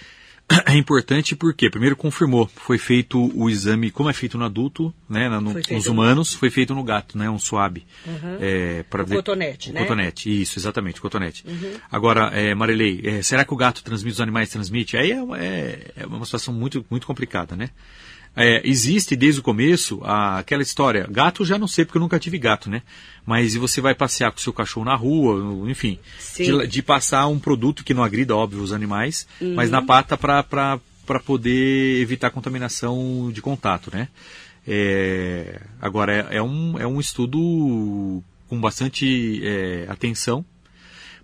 é 0.65 0.75
importante 0.75 1.37
porque, 1.37 1.69
primeiro, 1.69 1.95
confirmou, 1.95 2.51
foi 2.55 2.79
feito 2.79 3.31
o 3.39 3.51
exame, 3.51 3.91
como 3.91 4.09
é 4.09 4.15
feito 4.15 4.39
no 4.39 4.45
adulto, 4.47 4.95
né, 5.09 5.29
no, 5.29 5.53
nos 5.53 5.87
humanos, 5.87 6.33
no... 6.33 6.39
foi 6.39 6.49
feito 6.49 6.75
no 6.75 6.83
gato, 6.83 7.19
né, 7.19 7.29
um 7.29 7.39
swab. 7.39 7.85
Uhum. 8.07 8.39
É, 8.41 8.83
para 8.85 9.05
ver... 9.05 9.17
cotonete, 9.17 9.71
o 9.71 9.75
né? 9.75 9.81
Cotonete, 9.81 10.43
isso, 10.43 10.59
exatamente, 10.59 11.01
cotonete. 11.01 11.45
Uhum. 11.47 11.75
Agora, 11.91 12.31
é, 12.33 12.55
Marilei, 12.55 13.03
é, 13.05 13.23
será 13.23 13.45
que 13.45 13.53
o 13.53 13.57
gato 13.57 13.85
transmite, 13.85 14.15
os 14.15 14.21
animais 14.23 14.49
transmitem? 14.49 14.99
Aí 14.99 15.13
é, 15.13 15.19
é, 15.39 15.93
é 15.97 16.07
uma 16.07 16.25
situação 16.25 16.55
muito, 16.55 16.85
muito 16.91 17.07
complicada, 17.07 17.55
né? 17.55 17.69
É, 18.39 18.63
existe 18.65 19.17
desde 19.17 19.41
o 19.41 19.43
começo 19.43 20.01
a, 20.05 20.39
aquela 20.39 20.63
história. 20.63 21.07
Gato 21.11 21.45
já 21.45 21.59
não 21.59 21.67
sei 21.67 21.85
porque 21.85 21.99
eu 21.99 22.03
nunca 22.03 22.19
tive 22.19 22.39
gato, 22.39 22.71
né? 22.71 22.83
Mas 23.27 23.55
e 23.55 23.59
você 23.59 23.81
vai 23.81 23.95
passear 23.95 24.31
com 24.31 24.39
o 24.39 24.41
seu 24.41 24.53
cachorro 24.53 24.87
na 24.87 24.95
rua, 24.95 25.69
enfim, 25.69 25.99
de, 26.37 26.67
de, 26.67 26.83
passar 26.83 27.27
um 27.27 27.39
produto 27.39 27.85
que 27.85 27.93
não 27.93 28.03
agrida, 28.03 28.37
óbvio, 28.37 28.63
os 28.63 28.73
animais, 28.73 29.27
uhum. 29.41 29.55
mas 29.55 29.71
na 29.71 29.83
pata 29.83 30.17
para 30.17 30.81
poder 31.25 32.01
evitar 32.01 32.31
contaminação 32.31 33.31
de 33.33 33.43
contato, 33.43 33.91
né? 33.93 34.09
É, 34.67 35.61
agora 35.81 36.13
é, 36.31 36.37
é, 36.37 36.43
um, 36.43 36.79
é 36.79 36.87
um 36.87 37.01
estudo 37.01 38.23
com 38.49 38.61
bastante 38.61 39.41
é, 39.43 39.87
atenção 39.89 40.45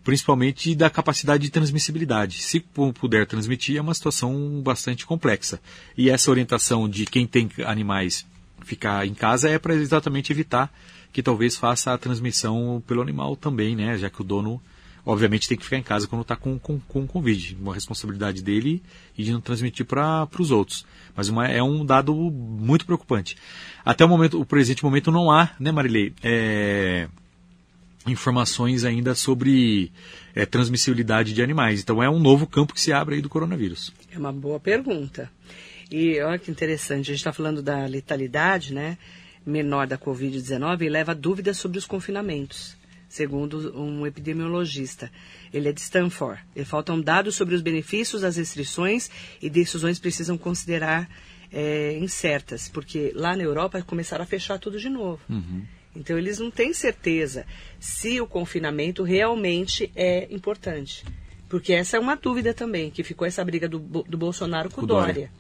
principalmente 0.05 0.75
da 0.75 0.91
capacidade 0.91 1.43
de 1.43 1.51
transmissibilidade. 1.51 2.43
Se 2.43 2.61
puder 2.61 3.27
transmitir, 3.27 3.79
é 3.79 3.81
uma 3.81 3.95
situação 3.95 4.61
bastante 4.63 5.07
complexa. 5.07 5.59
E 5.97 6.11
essa 6.11 6.31
orientação 6.31 6.89
de 6.89 7.07
quem 7.07 7.27
tem 7.27 7.49
animais 7.65 8.27
ficar 8.63 9.07
em 9.07 9.15
casa 9.15 9.49
é 9.49 9.59
para 9.59 9.75
exatamente 9.75 10.31
evitar 10.31 10.73
que 11.13 11.23
talvez 11.23 11.57
faça 11.57 11.93
a 11.93 11.99
transmissão 11.99 12.83
pelo 12.87 13.01
animal 13.01 13.35
também, 13.35 13.75
né? 13.75 13.97
Já 13.97 14.11
que 14.11 14.21
o 14.21 14.25
dono, 14.25 14.61
obviamente, 15.07 15.49
tem 15.49 15.57
que 15.57 15.65
ficar 15.65 15.79
em 15.79 15.83
casa 15.83 16.07
quando 16.07 16.23
está 16.23 16.37
com, 16.37 16.59
com, 16.59 16.79
com 16.81 17.07
Covid. 17.07 17.57
Uma 17.61 17.73
responsabilidade 17.73 18.43
dele 18.43 18.83
e 19.17 19.25
de 19.25 19.33
não 19.33 19.41
transmitir 19.41 19.87
para 19.87 20.29
os 20.39 20.51
outros. 20.51 20.85
Mas 21.17 21.29
uma, 21.29 21.47
é 21.47 21.63
um 21.63 21.85
dado 21.85 22.15
muito 22.15 22.85
preocupante. 22.85 23.37
Até 23.85 24.05
o 24.05 24.09
momento, 24.09 24.41
o 24.41 24.45
presente 24.45 24.85
momento 24.85 25.11
não 25.11 25.31
há, 25.31 25.51
né, 25.59 25.73
Marilei? 25.73 26.13
É 26.23 27.09
informações 28.07 28.85
ainda 28.85 29.15
sobre 29.15 29.91
é, 30.35 30.45
transmissibilidade 30.45 31.33
de 31.33 31.43
animais. 31.43 31.81
Então 31.81 32.03
é 32.03 32.09
um 32.09 32.19
novo 32.19 32.47
campo 32.47 32.75
que 32.75 32.81
se 32.81 32.93
abre 32.93 33.17
aí 33.17 33.23
do 33.23 33.29
coronavírus. 33.29 33.93
É 34.13 34.19
uma 34.19 34.33
boa 34.33 34.61
pergunta. 34.61 35.31
E 35.91 36.21
olha 36.21 36.39
que 36.39 36.51
interessante, 36.51 37.11
a 37.11 37.15
gente 37.15 37.17
está 37.17 37.33
falando 37.33 37.63
da 37.63 37.87
letalidade 37.87 38.73
né, 38.73 38.99
menor 39.45 39.87
da 39.87 39.99
Covid-19 39.99 40.83
e 40.83 40.89
leva 40.89 41.15
dúvidas 41.15 41.57
sobre 41.59 41.79
os 41.79 41.87
confinamentos, 41.87 42.77
segundo 43.09 43.79
um 43.79 44.07
epidemiologista. 44.07 45.11
Ele 45.53 45.69
é 45.69 45.73
de 45.73 45.81
Stanford. 45.81 46.43
E 46.57 46.65
faltam 46.65 47.01
dados 47.01 47.37
sobre 47.37 47.55
os 47.55 47.61
benefícios 47.61 48.23
das 48.23 48.37
restrições 48.37 49.11
e 49.41 49.49
decisões 49.49 49.99
precisam 49.99 50.37
considerar 50.37 51.09
é, 51.53 51.97
incertas, 51.99 52.69
porque 52.69 53.13
lá 53.15 53.37
na 53.37 53.45
Europa 53.45 53.81
começaram 53.83 54.25
a 54.25 54.27
fechar 54.27 54.59
tudo 54.59 54.81
de 54.81 54.89
novo. 54.89 55.21
Uhum. 55.29 55.63
Então, 55.95 56.19
eles 56.19 56.39
não 56.39 56.51
têm 56.51 56.73
certeza 56.73 57.47
se 57.79 58.21
o 58.21 58.27
confinamento 58.27 59.03
realmente 59.03 59.91
é 59.95 60.27
importante. 60.31 61.05
Porque 61.49 61.73
essa 61.73 61.97
é 61.97 62.01
uma 62.01 62.17
dúvida 62.17 62.53
também, 62.53 62.91
que 62.91 63.05
ficou 63.05 63.27
essa 63.27 63.45
briga 63.45 63.69
do, 63.69 63.79
do 63.79 64.19
Bolsonaro 64.19 64.71
com, 64.71 64.83
o 64.83 64.87
Dória. 64.87 65.15
Dória. 65.15 65.31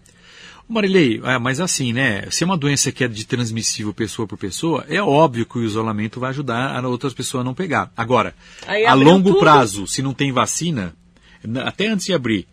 Marilei, 0.68 1.20
é, 1.24 1.38
mas 1.38 1.60
assim, 1.60 1.92
né? 1.92 2.26
Se 2.30 2.42
é 2.42 2.46
uma 2.46 2.56
doença 2.56 2.90
que 2.90 3.04
é 3.04 3.08
de 3.08 3.26
transmissível 3.26 3.92
pessoa 3.92 4.26
por 4.26 4.38
pessoa, 4.38 4.84
é 4.88 5.02
óbvio 5.02 5.44
que 5.44 5.58
o 5.58 5.64
isolamento 5.64 6.18
vai 6.18 6.30
ajudar 6.30 6.82
a 6.82 6.88
outras 6.88 7.12
pessoas 7.12 7.42
a 7.42 7.44
não 7.44 7.54
pegar. 7.54 7.92
Agora, 7.96 8.34
a 8.86 8.94
longo 8.94 9.30
tudo. 9.30 9.40
prazo, 9.40 9.86
se 9.86 10.00
não 10.00 10.14
tem 10.14 10.32
vacina, 10.32 10.94
até 11.64 11.88
antes 11.88 12.06
de 12.06 12.14
abrir, 12.14 12.46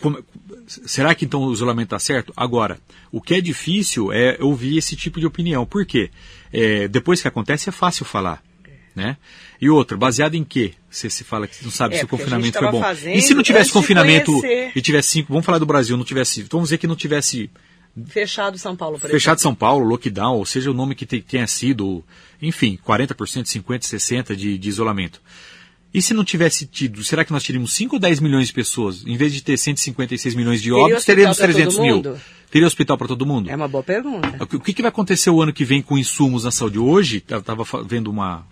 como, 0.00 0.18
será 0.66 1.14
que 1.14 1.24
então 1.24 1.42
o 1.42 1.52
isolamento 1.52 1.88
está 1.88 1.98
certo? 1.98 2.32
Agora, 2.36 2.78
o 3.12 3.20
que 3.20 3.34
é 3.34 3.40
difícil 3.40 4.12
é 4.12 4.38
ouvir 4.40 4.78
esse 4.78 4.96
tipo 4.96 5.20
de 5.20 5.26
opinião. 5.26 5.66
Por 5.66 5.84
quê? 5.84 6.10
É, 6.54 6.88
depois 6.88 7.20
que 7.20 7.28
acontece 7.28 7.68
é 7.68 7.72
fácil 7.72 8.04
falar. 8.04 8.42
Né? 8.94 9.16
E 9.60 9.68
outra, 9.68 9.96
baseado 9.96 10.36
em 10.36 10.44
quê? 10.44 10.74
Você 10.88 11.10
se 11.10 11.24
fala 11.24 11.48
que 11.48 11.64
não 11.64 11.70
sabe 11.70 11.96
é, 11.96 11.98
se 11.98 12.04
o 12.04 12.08
confinamento 12.08 12.56
foi 12.56 12.70
bom. 12.70 12.82
E 13.12 13.20
se 13.20 13.34
não 13.34 13.42
tivesse 13.42 13.72
confinamento 13.72 14.30
e 14.46 14.80
tivesse 14.80 15.08
cinco, 15.08 15.32
vamos 15.32 15.44
falar 15.44 15.58
do 15.58 15.66
Brasil, 15.66 15.96
não 15.96 16.04
tivesse, 16.04 16.42
vamos 16.44 16.68
dizer 16.68 16.78
que 16.78 16.86
não 16.86 16.94
tivesse 16.94 17.50
fechado 18.06 18.56
São 18.56 18.76
Paulo, 18.76 18.98
por 18.98 19.10
Fechado 19.10 19.38
exemplo. 19.38 19.42
São 19.42 19.54
Paulo, 19.54 19.84
lockdown, 19.84 20.36
ou 20.36 20.46
seja, 20.46 20.70
o 20.70 20.74
nome 20.74 20.94
que 20.94 21.06
tenha 21.06 21.46
sido, 21.46 22.04
enfim, 22.40 22.78
40%, 22.86 23.46
50, 23.46 23.86
60 23.86 24.36
de, 24.36 24.58
de 24.58 24.68
isolamento. 24.68 25.20
E 25.94 26.02
se 26.02 26.12
não 26.12 26.24
tivesse 26.24 26.66
tido, 26.66 27.04
será 27.04 27.24
que 27.24 27.30
nós 27.30 27.44
teríamos 27.44 27.72
5 27.72 27.94
ou 27.94 28.00
10 28.00 28.18
milhões 28.18 28.48
de 28.48 28.52
pessoas? 28.52 29.06
Em 29.06 29.16
vez 29.16 29.32
de 29.32 29.40
ter 29.40 29.56
156 29.56 30.34
milhões 30.34 30.60
de 30.60 30.72
óbitos, 30.72 31.04
teríamos 31.04 31.36
300 31.36 31.78
mil. 31.78 32.02
Teria 32.50 32.66
hospital 32.66 32.98
para 32.98 33.06
todo 33.06 33.24
mundo? 33.24 33.48
É 33.48 33.54
uma 33.54 33.68
boa 33.68 33.82
pergunta. 33.82 34.42
O 34.42 34.60
que, 34.60 34.74
que, 34.74 34.82
vai 34.82 34.88
acontecer 34.88 35.30
o 35.30 35.40
ano 35.40 35.52
que 35.52 35.64
vem 35.64 35.80
com 35.80 35.96
insumos 35.96 36.42
na 36.42 36.50
saúde? 36.50 36.80
Hoje, 36.80 37.22
eu 37.28 37.38
estava 37.38 37.64
vendo 37.86 38.10
uma, 38.10 38.44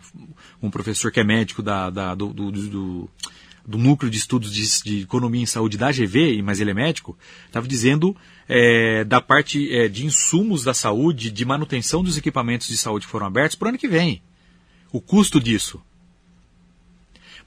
um 0.62 0.70
professor 0.70 1.10
que 1.10 1.18
é 1.18 1.24
médico 1.24 1.62
da, 1.62 1.90
da 1.90 2.14
do, 2.14 2.32
do, 2.32 2.52
do, 2.52 3.10
do, 3.66 3.78
núcleo 3.78 4.10
de 4.10 4.18
estudos 4.18 4.52
de, 4.52 4.82
de, 4.84 5.02
economia 5.02 5.42
em 5.42 5.46
saúde 5.46 5.76
da 5.76 5.90
GV, 5.90 6.40
mas 6.42 6.60
ele 6.60 6.70
é 6.70 6.74
médico, 6.74 7.18
estava 7.46 7.66
dizendo 7.66 8.16
é, 8.48 9.02
da 9.02 9.20
parte 9.20 9.72
é, 9.72 9.88
de 9.88 10.06
insumos 10.06 10.62
da 10.62 10.74
saúde, 10.74 11.28
de 11.30 11.44
manutenção 11.44 12.04
dos 12.04 12.16
equipamentos 12.16 12.68
de 12.68 12.76
saúde 12.76 13.06
que 13.06 13.10
foram 13.10 13.26
abertos 13.26 13.56
para 13.56 13.66
o 13.66 13.68
ano 13.70 13.78
que 13.78 13.88
vem. 13.88 14.22
O 14.92 15.00
custo 15.00 15.40
disso. 15.40 15.80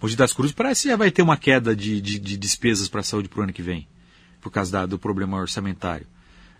Mogi 0.01 0.15
das 0.15 0.33
Cruzes 0.33 0.53
parece 0.53 0.83
que 0.83 0.89
já 0.89 0.95
vai 0.95 1.11
ter 1.11 1.21
uma 1.21 1.37
queda 1.37 1.75
de, 1.75 2.01
de, 2.01 2.19
de 2.19 2.37
despesas 2.37 2.87
para 2.87 3.01
a 3.01 3.03
saúde 3.03 3.29
para 3.29 3.39
o 3.39 3.43
ano 3.43 3.53
que 3.53 3.61
vem, 3.61 3.87
por 4.41 4.51
causa 4.51 4.71
da, 4.71 4.85
do 4.85 4.99
problema 4.99 5.37
orçamentário. 5.37 6.07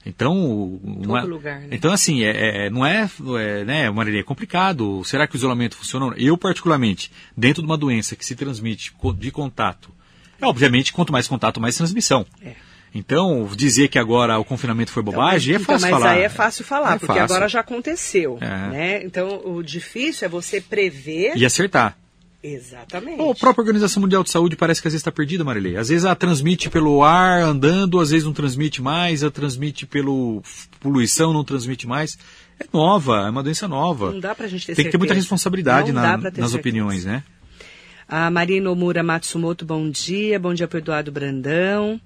Então, 0.05 0.79
não 0.83 1.17
é, 1.17 1.23
lugar, 1.23 1.61
né? 1.61 1.69
então 1.71 1.91
assim, 1.91 2.23
é, 2.23 2.67
é, 2.67 2.69
não 2.69 2.85
é, 2.85 3.09
é 3.39 3.63
né, 3.65 3.89
Marília, 3.89 4.19
é 4.19 4.23
complicado. 4.23 5.03
Será 5.03 5.27
que 5.27 5.35
o 5.35 5.37
isolamento 5.37 5.75
funciona? 5.75 6.13
Eu, 6.15 6.37
particularmente, 6.37 7.11
dentro 7.35 7.63
de 7.63 7.67
uma 7.67 7.77
doença 7.77 8.15
que 8.15 8.23
se 8.23 8.35
transmite 8.35 8.93
de 9.17 9.31
contato, 9.31 9.89
é, 10.39 10.45
obviamente, 10.45 10.93
quanto 10.93 11.11
mais 11.11 11.27
contato, 11.27 11.59
mais 11.59 11.75
transmissão. 11.75 12.25
É. 12.39 12.53
Então, 12.93 13.49
dizer 13.55 13.89
que 13.89 13.99
agora 13.99 14.39
o 14.39 14.45
confinamento 14.45 14.91
foi 14.91 15.03
bobagem 15.03 15.55
então, 15.55 15.65
mas, 15.67 15.83
é 15.83 15.87
fácil 15.87 15.87
então, 15.87 15.99
falar. 15.99 16.11
Mas 16.11 16.17
aí 16.17 16.23
é 16.23 16.29
fácil 16.29 16.65
falar, 16.65 16.95
É 16.95 16.99
porque 16.99 17.07
fácil. 17.07 17.23
agora 17.23 17.49
já 17.49 17.59
aconteceu. 17.59 18.37
É. 18.39 18.69
Né? 18.69 19.03
Então, 19.03 19.41
o 19.43 19.61
difícil 19.61 20.25
é 20.25 20.29
você 20.29 20.61
prever. 20.61 21.35
E 21.35 21.45
acertar. 21.45 21.97
Exatamente. 22.47 23.21
A 23.21 23.33
própria 23.35 23.61
Organização 23.63 24.01
Mundial 24.01 24.23
de 24.23 24.29
Saúde 24.29 24.55
parece 24.55 24.81
que 24.81 24.87
às 24.87 24.93
vezes 24.93 25.01
está 25.01 25.11
perdida, 25.11 25.43
Marilei. 25.43 25.77
Às 25.77 25.89
vezes 25.89 26.05
ela 26.05 26.15
transmite 26.15 26.69
pelo 26.69 27.03
ar 27.03 27.41
andando, 27.41 27.99
às 27.99 28.11
vezes 28.11 28.23
não 28.25 28.33
transmite 28.33 28.81
mais, 28.83 29.23
ela 29.23 29.31
transmite 29.31 29.85
pelo 29.87 30.43
poluição, 30.79 31.33
não 31.33 31.43
transmite 31.43 31.87
mais. 31.87 32.17
É 32.59 32.65
nova, 32.71 33.25
é 33.25 33.29
uma 33.29 33.41
doença 33.41 33.67
nova. 33.67 34.11
Não 34.11 34.19
dá 34.19 34.35
pra 34.35 34.47
gente 34.47 34.65
ter 34.65 34.75
Tem 34.75 34.85
que 34.85 34.91
ter 34.91 34.97
muita 34.97 35.13
certeza. 35.13 35.25
responsabilidade 35.25 35.91
na- 35.91 36.17
nas 36.17 36.21
certeza. 36.33 36.57
opiniões, 36.57 37.03
né? 37.03 37.23
A 38.07 38.29
Marina 38.29 38.69
Omura 38.69 39.01
Matsumoto, 39.01 39.65
bom 39.65 39.89
dia. 39.89 40.39
Bom 40.39 40.53
dia 40.53 40.67
para 40.67 40.77
Eduardo 40.77 41.11
Brandão. 41.11 41.99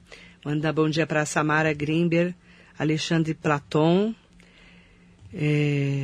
Manda 0.45 0.71
bom 0.71 0.89
dia 0.89 1.05
para 1.05 1.25
Samara 1.25 1.73
Grimber, 1.73 2.33
Alexandre 2.79 3.33
Platon. 3.33 4.15
É, 5.33 5.98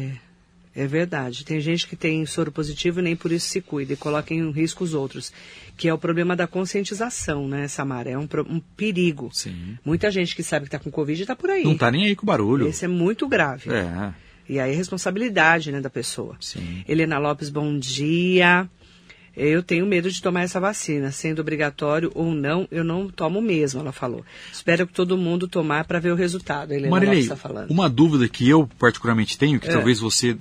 é 0.76 0.86
verdade. 0.86 1.46
Tem 1.46 1.60
gente 1.62 1.88
que 1.88 1.96
tem 1.96 2.26
soro 2.26 2.52
positivo 2.52 3.00
e 3.00 3.04
nem 3.04 3.16
por 3.16 3.32
isso 3.32 3.48
se 3.48 3.62
cuida 3.62 3.94
e 3.94 3.96
coloca 3.96 4.34
em 4.34 4.52
risco 4.52 4.84
os 4.84 4.94
outros. 4.94 5.32
Que 5.78 5.88
é 5.88 5.94
o 5.94 5.98
problema 5.98 6.36
da 6.36 6.46
conscientização, 6.48 7.48
né, 7.48 7.68
Samara? 7.68 8.10
É 8.10 8.18
um, 8.18 8.28
um 8.50 8.60
perigo. 8.60 9.30
Sim. 9.34 9.78
Muita 9.86 10.12
gente 10.12 10.36
que 10.36 10.44
sabe 10.44 10.66
que 10.66 10.76
está 10.76 10.80
com 10.80 10.92
Covid 10.92 11.22
está 11.22 11.36
por 11.36 11.50
aí. 11.50 11.64
Não 11.64 11.78
tá 11.78 11.90
nem 11.90 12.06
aí 12.06 12.16
com 12.16 12.24
o 12.24 12.28
barulho. 12.28 12.68
Esse 12.68 12.86
é 12.86 12.88
muito 12.88 13.28
grave. 13.28 13.72
É, 13.72 14.14
E 14.48 14.60
aí 14.60 14.74
é 14.74 14.76
responsabilidade 14.76 15.72
né, 15.72 15.80
da 15.82 15.90
pessoa. 15.90 16.36
sim. 16.40 16.84
Helena 16.88 17.18
Lopes, 17.18 17.50
bom 17.50 17.78
dia. 17.80 18.70
Eu 19.38 19.62
tenho 19.64 19.86
medo 19.86 20.10
de 20.10 20.22
tomar 20.22 20.42
essa 20.44 20.60
vacina, 20.60 21.12
sendo 21.12 21.40
obrigatório 21.40 22.12
ou 22.16 22.34
não, 22.34 22.68
eu 22.72 22.84
não 22.84 23.10
tomo 23.10 23.42
mesmo, 23.42 23.80
ela 23.82 23.92
falou. 23.92 24.24
Espero 24.52 24.88
que 24.88 24.94
todo 24.94 25.18
mundo 25.18 25.48
tomar 25.48 25.86
para 25.86 26.00
ver 26.00 26.12
o 26.12 26.16
resultado. 26.16 26.72
Helena 26.74 26.90
Marilei, 26.92 27.20
está 27.20 27.36
falando. 27.36 27.70
uma 27.72 27.90
dúvida 27.90 28.28
que 28.28 28.48
eu 28.50 28.70
particularmente 28.80 29.38
tenho, 29.38 29.60
que 29.60 29.68
É. 29.68 29.72
talvez 29.74 30.00
você, 30.00 30.36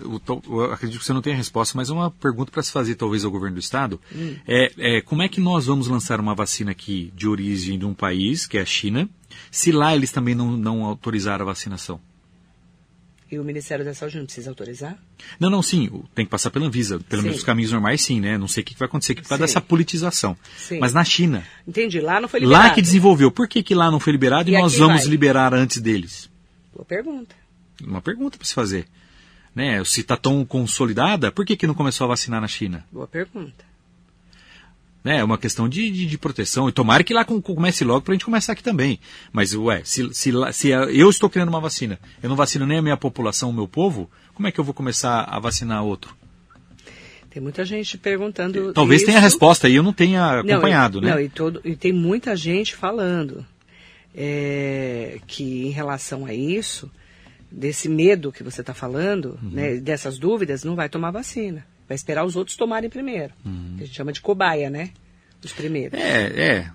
acredito 0.73 1.01
que 1.01 1.05
você 1.05 1.13
não 1.13 1.23
tenha 1.23 1.37
resposta, 1.37 1.77
mas 1.77 1.91
é 1.91 1.93
uma 1.93 2.11
pergunta 2.11 2.51
para 2.53 2.63
se 2.63 2.71
fazer 2.73 2.95
talvez 2.95 3.25
ao 3.25 3.31
governo 3.31 3.57
do 3.57 3.61
estado, 3.61 4.01
Hum. 4.15 4.37
é, 4.47 4.97
é 4.99 5.01
como 5.01 5.23
é 5.23 5.29
que 5.29 5.41
nós 5.41 5.67
vamos 5.67 5.89
lançar 5.89 6.21
uma 6.21 6.35
vacina 6.35 6.71
aqui 6.71 7.13
de 7.17 7.27
origem 7.29 7.79
de 7.79 7.85
um 7.85 7.95
país, 7.95 8.47
que 8.47 8.59
é 8.59 8.61
a 8.61 8.65
China, 8.67 9.09
se 9.51 9.73
lá 9.73 9.95
eles 9.95 10.11
também 10.13 10.35
não, 10.35 10.57
não 10.57 10.85
autorizaram 10.85 11.43
a 11.45 11.47
vacinação? 11.47 12.01
E 13.31 13.39
o 13.39 13.45
Ministério 13.45 13.85
da 13.85 13.95
Saúde 13.95 14.19
não 14.19 14.27
precisa 14.27 14.51
autorizar? 14.51 14.97
Não, 15.41 15.49
não, 15.51 15.63
sim, 15.63 15.91
tem 16.15 16.25
que 16.25 16.31
passar 16.31 16.51
pela 16.51 16.67
Anvisa, 16.67 17.01
pelo 17.01 17.23
Sim. 17.23 17.29
menos 17.29 17.39
os 17.41 17.45
caminhos 17.45 17.73
normais 17.73 18.03
sim, 18.03 18.21
né? 18.21 18.37
Não 18.37 18.47
sei 18.47 18.63
o 18.63 18.67
que 18.67 18.75
vai 18.79 18.87
acontecer 18.87 19.13
aqui 19.13 19.23
por 19.23 19.29
causa 19.31 19.47
Sim. 19.47 19.47
dessa 19.55 19.61
politização. 19.61 20.37
Sim. 20.57 20.79
Mas 20.79 20.93
na 20.93 21.03
China, 21.05 21.45
Entendi, 21.67 22.01
lá 22.01 22.21
não 22.21 22.29
foi 22.29 22.41
liberado. 22.41 22.69
lá 22.69 22.75
que 22.75 22.83
desenvolveu, 22.83 23.31
por 23.31 23.49
que, 23.49 23.63
que 23.63 23.75
lá 23.75 23.91
não 23.91 23.99
foi 23.99 24.13
liberado 24.13 24.49
e, 24.51 24.55
E 24.55 24.59
nós 24.59 24.77
vamos 24.77 25.01
vai? 25.03 25.11
liberar 25.11 25.55
antes 25.55 25.81
deles? 25.81 26.31
Boa 26.73 26.85
pergunta. 26.85 27.35
Uma 27.83 28.03
pergunta 28.03 28.37
para 28.39 28.47
se 28.47 28.55
fazer. 28.55 28.87
Né? 29.55 29.83
Se 29.85 30.01
está 30.03 30.17
tão 30.17 30.45
consolidada, 30.45 31.33
por 31.33 31.45
que, 31.47 31.57
que 31.57 31.67
não 31.67 31.75
começou 31.75 32.05
a 32.05 32.09
vacinar 32.09 32.41
na 32.41 32.49
China? 32.49 32.85
Boa 32.93 33.07
pergunta. 33.09 33.65
Né? 35.05 35.19
É 35.19 35.25
uma 35.25 35.37
questão 35.37 35.69
de, 35.69 35.91
de, 35.91 36.07
de 36.07 36.17
proteção. 36.19 36.67
E 36.67 36.73
tomara 36.73 37.05
que 37.05 37.13
lá 37.13 37.25
com- 37.27 37.39
comece 37.41 37.85
logo 37.85 38.01
para 38.01 38.13
a 38.13 38.15
gente 38.15 38.25
começar 38.25 38.55
aqui 38.55 38.63
também. 38.63 38.99
Mas, 39.31 39.53
ué, 39.55 39.83
se, 39.85 40.09
se, 40.15 40.33
se 40.55 40.69
eu 40.71 41.11
estou 41.11 41.29
criando 41.29 41.51
uma 41.51 41.61
vacina, 41.61 41.99
eu 42.23 42.29
não 42.31 42.37
vacino 42.37 42.67
nem 42.67 42.79
a 42.79 42.83
minha 42.83 42.97
população, 42.97 43.51
o 43.51 43.53
meu 43.53 43.69
povo, 43.69 44.11
como 44.33 44.49
é 44.49 44.51
que 44.51 44.59
eu 44.59 44.65
vou 44.65 44.73
começar 44.73 45.21
a 45.25 45.39
vacinar 45.39 45.85
outro? 45.85 46.17
Tem 47.29 47.43
muita 47.43 47.65
gente 47.67 47.99
perguntando. 47.99 48.73
Talvez 48.73 49.03
isso. 49.03 49.07
tenha 49.11 49.21
resposta 49.21 49.69
e 49.69 49.75
eu 49.75 49.83
não 49.83 49.93
tenha 49.93 50.43
Não, 50.43 50.55
acompanhado, 50.55 50.99
e, 50.99 51.03
né? 51.03 51.11
Não, 51.11 51.21
e, 51.21 51.29
todo, 51.29 51.61
e 51.65 51.77
tem 51.77 51.93
muita 51.93 52.35
gente 52.35 52.75
falando 52.75 53.45
é, 54.15 55.19
que 55.27 55.67
em 55.67 55.71
relação 55.71 56.25
a 56.25 56.33
isso, 56.33 56.91
desse 57.51 57.89
medo 57.89 58.33
que 58.33 58.43
você 58.43 58.61
está 58.61 58.73
falando, 58.73 59.39
Uhum. 59.43 59.51
né, 59.51 59.75
dessas 59.77 60.17
dúvidas, 60.19 60.65
não 60.65 60.75
vai 60.77 60.89
tomar 60.89 61.11
vacina. 61.11 61.67
Vai 61.89 61.95
esperar 61.95 62.25
os 62.25 62.37
outros 62.37 62.57
tomarem 62.57 62.89
primeiro. 62.91 63.33
Uhum. 63.45 63.75
Que 63.77 63.85
a 63.85 63.87
gente 63.87 63.97
chama 63.97 64.13
de 64.13 64.21
cobaia, 64.21 64.71
né? 64.71 64.91
Os 65.45 65.53
primeiros. 65.53 65.99
É, 65.99 66.23
é. 66.41 66.71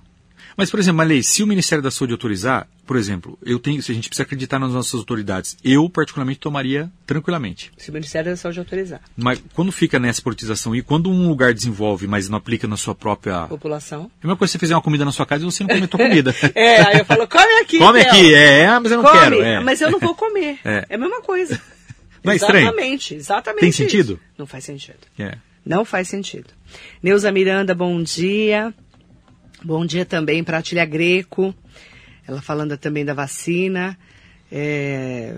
Mas, 0.56 0.70
por 0.70 0.80
exemplo, 0.80 0.98
Malei, 0.98 1.24
se 1.24 1.42
o 1.42 1.48
Ministério 1.48 1.82
da 1.82 1.90
Saúde 1.90 2.12
autorizar, 2.12 2.68
por 2.86 2.98
exemplo, 2.98 3.40
eu 3.46 3.60
tenho, 3.60 3.82
se 3.82 3.92
a 3.92 3.96
gente 3.96 4.10
precisa 4.10 4.24
acreditar 4.24 4.60
nas 4.60 4.74
nossas 4.74 5.00
autoridades, 5.00 5.58
eu 5.64 5.90
particularmente 5.90 6.40
tomaria 6.40 6.92
tranquilamente. 7.06 7.72
Se 7.78 7.90
o 7.90 7.94
Ministério 7.94 8.30
da 8.32 8.36
Saúde 8.36 8.60
autorizar. 8.60 9.00
Mas 9.16 9.42
quando 9.54 9.72
fica 9.72 9.98
nessa 9.98 10.22
politização 10.22 10.76
e 10.76 10.82
quando 10.82 11.10
um 11.10 11.30
lugar 11.30 11.54
desenvolve, 11.54 12.08
mas 12.08 12.28
não 12.28 12.38
aplica 12.38 12.68
na 12.68 12.76
sua 12.76 12.94
própria. 12.94 13.48
População. 13.48 14.12
É 14.22 14.28
uma 14.28 14.36
coisa 14.36 14.52
você 14.52 14.60
fizer 14.60 14.76
uma 14.76 14.82
comida 14.82 15.06
na 15.06 15.14
sua 15.14 15.26
casa 15.26 15.44
e 15.44 15.46
você 15.46 15.64
não 15.64 15.70
come 15.70 15.84
a 15.84 15.88
tua 15.88 16.00
comida. 16.00 16.36
É, 16.54 16.82
aí 16.82 16.98
eu 17.00 17.06
falo, 17.06 17.26
come 17.28 17.60
aqui. 17.62 17.78
come 17.78 18.02
Theo. 18.02 18.12
aqui, 18.12 18.34
é, 18.34 18.60
é, 18.62 18.80
mas 18.80 18.92
eu 18.92 18.98
não 18.98 19.04
Come, 19.06 19.20
quero. 19.20 19.42
É. 19.42 19.60
mas 19.62 19.82
eu 19.82 19.92
não 19.92 20.00
vou 20.00 20.14
comer. 20.14 20.60
É. 20.66 20.86
É, 20.90 20.96
a 20.96 20.98
mesma 20.98 21.22
coisa. 21.22 21.62
Não 22.24 22.34
é 22.34 22.36
estranho? 22.36 22.68
Exatamente, 22.68 23.16
exatamente. 23.16 23.60
Tem 23.62 23.70
isso. 23.70 23.78
sentido? 23.78 24.20
Não 24.38 24.46
faz 24.46 24.64
sentido. 24.64 25.00
É. 25.18 25.38
Não 25.66 25.86
faz 25.86 26.08
sentido. 26.08 26.48
Neuza 27.02 27.32
Miranda, 27.32 27.76
bom 27.76 28.02
dia. 28.02 28.74
Bom 29.64 29.86
dia 29.86 30.06
também 30.06 30.44
para 30.44 30.58
a 30.58 30.62
Tília 30.62 30.86
Greco. 30.86 31.54
Ela 32.28 32.42
falando 32.42 32.78
também 32.78 33.04
da 33.04 33.14
vacina. 33.14 33.98
É, 34.52 35.38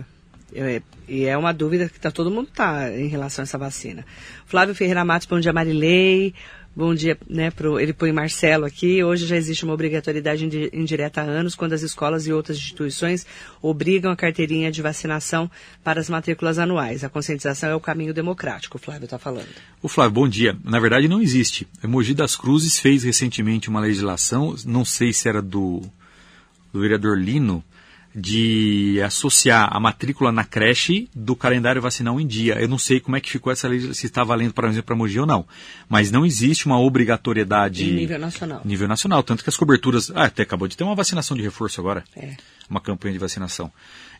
é, 0.53 0.81
e 1.07 1.25
é 1.25 1.37
uma 1.37 1.53
dúvida 1.53 1.89
que 1.89 1.99
tá, 1.99 2.11
todo 2.11 2.31
mundo 2.31 2.49
tá 2.53 2.91
em 2.91 3.07
relação 3.07 3.43
a 3.43 3.45
essa 3.45 3.57
vacina. 3.57 4.05
Flávio 4.45 4.75
Ferreira 4.75 5.03
Matos, 5.03 5.27
bom 5.27 5.39
dia 5.39 5.53
Marilei. 5.53 6.33
Bom 6.73 6.95
dia, 6.95 7.17
né, 7.29 7.51
pro, 7.51 7.77
ele 7.77 7.91
põe 7.91 8.13
Marcelo 8.13 8.63
aqui. 8.63 9.03
Hoje 9.03 9.25
já 9.25 9.35
existe 9.35 9.65
uma 9.65 9.73
obrigatoriedade 9.73 10.45
indi- 10.45 10.69
indireta 10.71 11.19
há 11.19 11.23
anos, 11.25 11.53
quando 11.53 11.73
as 11.73 11.81
escolas 11.81 12.25
e 12.27 12.31
outras 12.31 12.57
instituições 12.57 13.27
obrigam 13.61 14.09
a 14.09 14.15
carteirinha 14.15 14.71
de 14.71 14.81
vacinação 14.81 15.51
para 15.83 15.99
as 15.99 16.09
matrículas 16.09 16.57
anuais. 16.57 17.03
A 17.03 17.09
conscientização 17.09 17.69
é 17.69 17.75
o 17.75 17.79
caminho 17.81 18.13
democrático, 18.13 18.77
o 18.77 18.79
Flávio 18.79 19.03
está 19.03 19.19
falando. 19.19 19.49
O 19.81 19.89
Flávio, 19.89 20.13
bom 20.13 20.29
dia. 20.29 20.57
Na 20.63 20.79
verdade, 20.79 21.09
não 21.09 21.21
existe. 21.21 21.67
A 21.83 21.87
Mogi 21.89 22.13
das 22.13 22.37
Cruzes 22.37 22.79
fez 22.79 23.03
recentemente 23.03 23.67
uma 23.67 23.81
legislação, 23.81 24.55
não 24.65 24.85
sei 24.85 25.11
se 25.11 25.27
era 25.27 25.41
do, 25.41 25.81
do 26.71 26.79
vereador 26.79 27.19
Lino, 27.19 27.61
de 28.13 29.01
associar 29.05 29.69
a 29.71 29.79
matrícula 29.79 30.31
na 30.31 30.43
creche 30.43 31.07
do 31.15 31.35
calendário 31.35 31.81
vacinal 31.81 32.19
em 32.19 32.27
dia. 32.27 32.55
Eu 32.59 32.67
não 32.67 32.77
sei 32.77 32.99
como 32.99 33.15
é 33.15 33.21
que 33.21 33.29
ficou 33.29 33.51
essa 33.51 33.67
lei, 33.67 33.93
se 33.93 34.05
está 34.05 34.23
valendo, 34.23 34.53
por 34.53 34.65
exemplo, 34.65 34.83
para 34.83 34.95
Mogi 34.95 35.19
ou 35.19 35.25
não. 35.25 35.45
Mas 35.87 36.11
não 36.11 36.25
existe 36.25 36.65
uma 36.65 36.79
obrigatoriedade 36.79 37.83
Em 37.89 37.93
nível 37.93 38.19
nacional. 38.19 38.61
nível 38.65 38.87
nacional. 38.87 39.23
Tanto 39.23 39.43
que 39.43 39.49
as 39.49 39.57
coberturas. 39.57 40.11
Ah, 40.13 40.25
até 40.25 40.43
acabou 40.43 40.67
de 40.67 40.75
ter 40.75 40.83
uma 40.83 40.95
vacinação 40.95 41.35
de 41.37 41.43
reforço 41.43 41.79
agora. 41.79 42.03
É. 42.15 42.35
Uma 42.69 42.81
campanha 42.81 43.13
de 43.13 43.19
vacinação. 43.19 43.71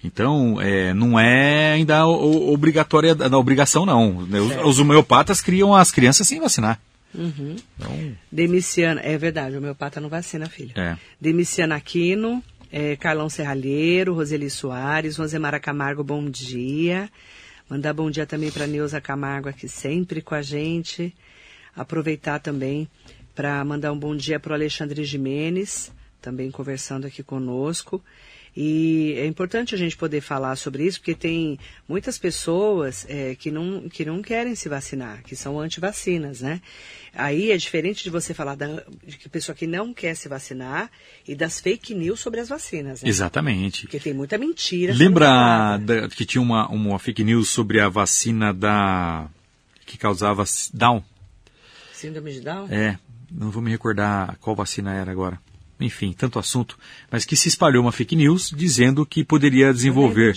Então, 0.03 0.59
é, 0.61 0.93
não 0.93 1.19
é 1.19 1.73
ainda 1.73 2.05
obrigatória, 2.07 3.13
da 3.13 3.37
obrigação, 3.37 3.85
não. 3.85 4.17
Os, 4.17 4.65
os 4.65 4.79
homeopatas 4.79 5.41
criam 5.41 5.75
as 5.75 5.91
crianças 5.91 6.27
sem 6.27 6.39
vacinar. 6.39 6.79
Uhum. 7.13 7.55
Então, 7.77 8.15
Demiciana, 8.31 9.01
é 9.03 9.17
verdade, 9.17 9.57
o 9.57 9.61
meu 9.61 9.75
pata 9.75 9.99
não 9.99 10.07
vacina, 10.09 10.47
filho. 10.47 10.71
é. 10.75 10.97
Demiciana 11.19 11.75
Aquino, 11.75 12.41
é, 12.71 12.95
Carlão 12.95 13.29
Serralheiro, 13.29 14.13
Roseli 14.13 14.49
Soares, 14.49 15.17
Rosemara 15.17 15.59
Camargo, 15.59 16.03
bom 16.03 16.29
dia. 16.29 17.09
Mandar 17.69 17.93
bom 17.93 18.09
dia 18.09 18.25
também 18.25 18.49
para 18.49 18.65
Neuza 18.65 19.01
Camargo 19.01 19.49
aqui 19.49 19.67
sempre 19.67 20.21
com 20.21 20.33
a 20.33 20.41
gente. 20.41 21.13
Aproveitar 21.75 22.39
também 22.39 22.89
para 23.35 23.63
mandar 23.65 23.91
um 23.91 23.99
bom 23.99 24.15
dia 24.15 24.39
para 24.39 24.51
o 24.51 24.53
Alexandre 24.53 25.03
Jimenez, 25.03 25.91
também 26.21 26.49
conversando 26.49 27.07
aqui 27.07 27.21
conosco. 27.21 28.01
E 28.55 29.13
é 29.17 29.25
importante 29.25 29.73
a 29.73 29.77
gente 29.77 29.95
poder 29.95 30.19
falar 30.19 30.57
sobre 30.57 30.85
isso, 30.85 30.99
porque 30.99 31.15
tem 31.15 31.57
muitas 31.87 32.17
pessoas 32.17 33.05
é, 33.07 33.33
que, 33.35 33.49
não, 33.49 33.87
que 33.87 34.03
não 34.03 34.21
querem 34.21 34.55
se 34.55 34.67
vacinar, 34.67 35.23
que 35.23 35.37
são 35.37 35.57
anti-vacinas, 35.57 36.41
né? 36.41 36.61
Aí 37.13 37.51
é 37.51 37.57
diferente 37.57 38.03
de 38.03 38.09
você 38.09 38.33
falar 38.33 38.55
da 38.55 38.67
de 39.05 39.17
que 39.17 39.29
pessoa 39.29 39.55
que 39.55 39.65
não 39.67 39.93
quer 39.93 40.15
se 40.15 40.27
vacinar 40.27 40.89
e 41.27 41.33
das 41.33 41.59
fake 41.61 41.93
news 41.93 42.19
sobre 42.19 42.41
as 42.41 42.49
vacinas, 42.49 43.01
né? 43.01 43.09
Exatamente. 43.09 43.83
Porque 43.83 43.99
tem 43.99 44.13
muita 44.13 44.37
mentira. 44.37 44.93
Lembra 44.93 45.77
da- 45.77 46.09
que 46.09 46.25
tinha 46.25 46.41
uma, 46.41 46.67
uma 46.69 46.99
fake 46.99 47.23
news 47.23 47.49
sobre 47.49 47.79
a 47.79 47.87
vacina 47.89 48.53
da. 48.53 49.29
que 49.85 49.97
causava 49.97 50.43
Down? 50.73 51.03
Síndrome 51.93 52.33
de 52.33 52.41
Down? 52.41 52.67
É, 52.69 52.97
não 53.29 53.49
vou 53.49 53.61
me 53.61 53.71
recordar 53.71 54.37
qual 54.41 54.55
vacina 54.55 54.93
era 54.93 55.11
agora. 55.11 55.39
Enfim, 55.81 56.13
tanto 56.13 56.39
assunto. 56.39 56.77
Mas 57.11 57.25
que 57.25 57.35
se 57.35 57.47
espalhou 57.47 57.83
uma 57.83 57.91
fake 57.91 58.15
news 58.15 58.53
dizendo 58.55 59.05
que 59.05 59.23
poderia 59.23 59.73
desenvolver. 59.73 60.35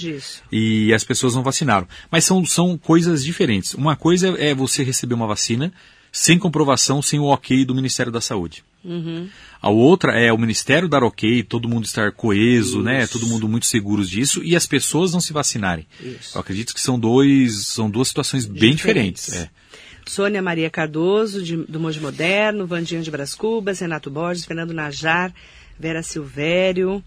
E 0.50 0.92
as 0.92 1.04
pessoas 1.04 1.34
não 1.34 1.42
vacinaram. 1.42 1.86
Mas 2.10 2.24
são, 2.24 2.44
são 2.44 2.76
coisas 2.78 3.24
diferentes. 3.24 3.74
Uma 3.74 3.96
coisa 3.96 4.28
é 4.38 4.54
você 4.54 4.82
receber 4.82 5.14
uma 5.14 5.26
vacina, 5.26 5.72
sem 6.10 6.38
comprovação, 6.38 7.02
sem 7.02 7.18
o 7.18 7.24
ok 7.24 7.64
do 7.64 7.74
Ministério 7.74 8.12
da 8.12 8.20
Saúde. 8.20 8.64
Uhum. 8.84 9.28
A 9.60 9.70
outra 9.70 10.12
é 10.12 10.30
o 10.30 10.38
Ministério 10.38 10.88
dar 10.88 11.02
ok, 11.02 11.42
todo 11.42 11.68
mundo 11.68 11.86
estar 11.86 12.12
coeso, 12.12 12.82
né? 12.82 13.06
Todo 13.06 13.26
mundo 13.26 13.48
muito 13.48 13.64
seguros 13.64 14.10
disso 14.10 14.42
e 14.44 14.54
as 14.54 14.66
pessoas 14.66 15.12
não 15.12 15.20
se 15.20 15.32
vacinarem. 15.32 15.86
Isso. 15.98 16.36
Eu 16.36 16.40
acredito 16.40 16.74
que 16.74 16.80
são 16.80 16.98
dois, 16.98 17.66
são 17.66 17.88
duas 17.88 18.08
situações 18.08 18.44
bem 18.44 18.74
Diferentes. 18.74 19.24
diferentes. 19.24 19.50
é. 19.50 19.64
Sônia 20.06 20.42
Maria 20.42 20.68
Cardoso, 20.70 21.42
de- 21.42 21.56
do 21.56 21.80
Monte 21.80 22.00
Moderno, 22.00 22.66
Vandinho 22.66 23.02
de 23.02 23.10
Bras 23.10 23.34
Cubas, 23.34 23.78
Renato 23.78 24.10
Borges, 24.10 24.44
Fernando 24.44 24.72
Najar, 24.74 25.32
Vera 25.78 26.02
Silvério. 26.02 27.02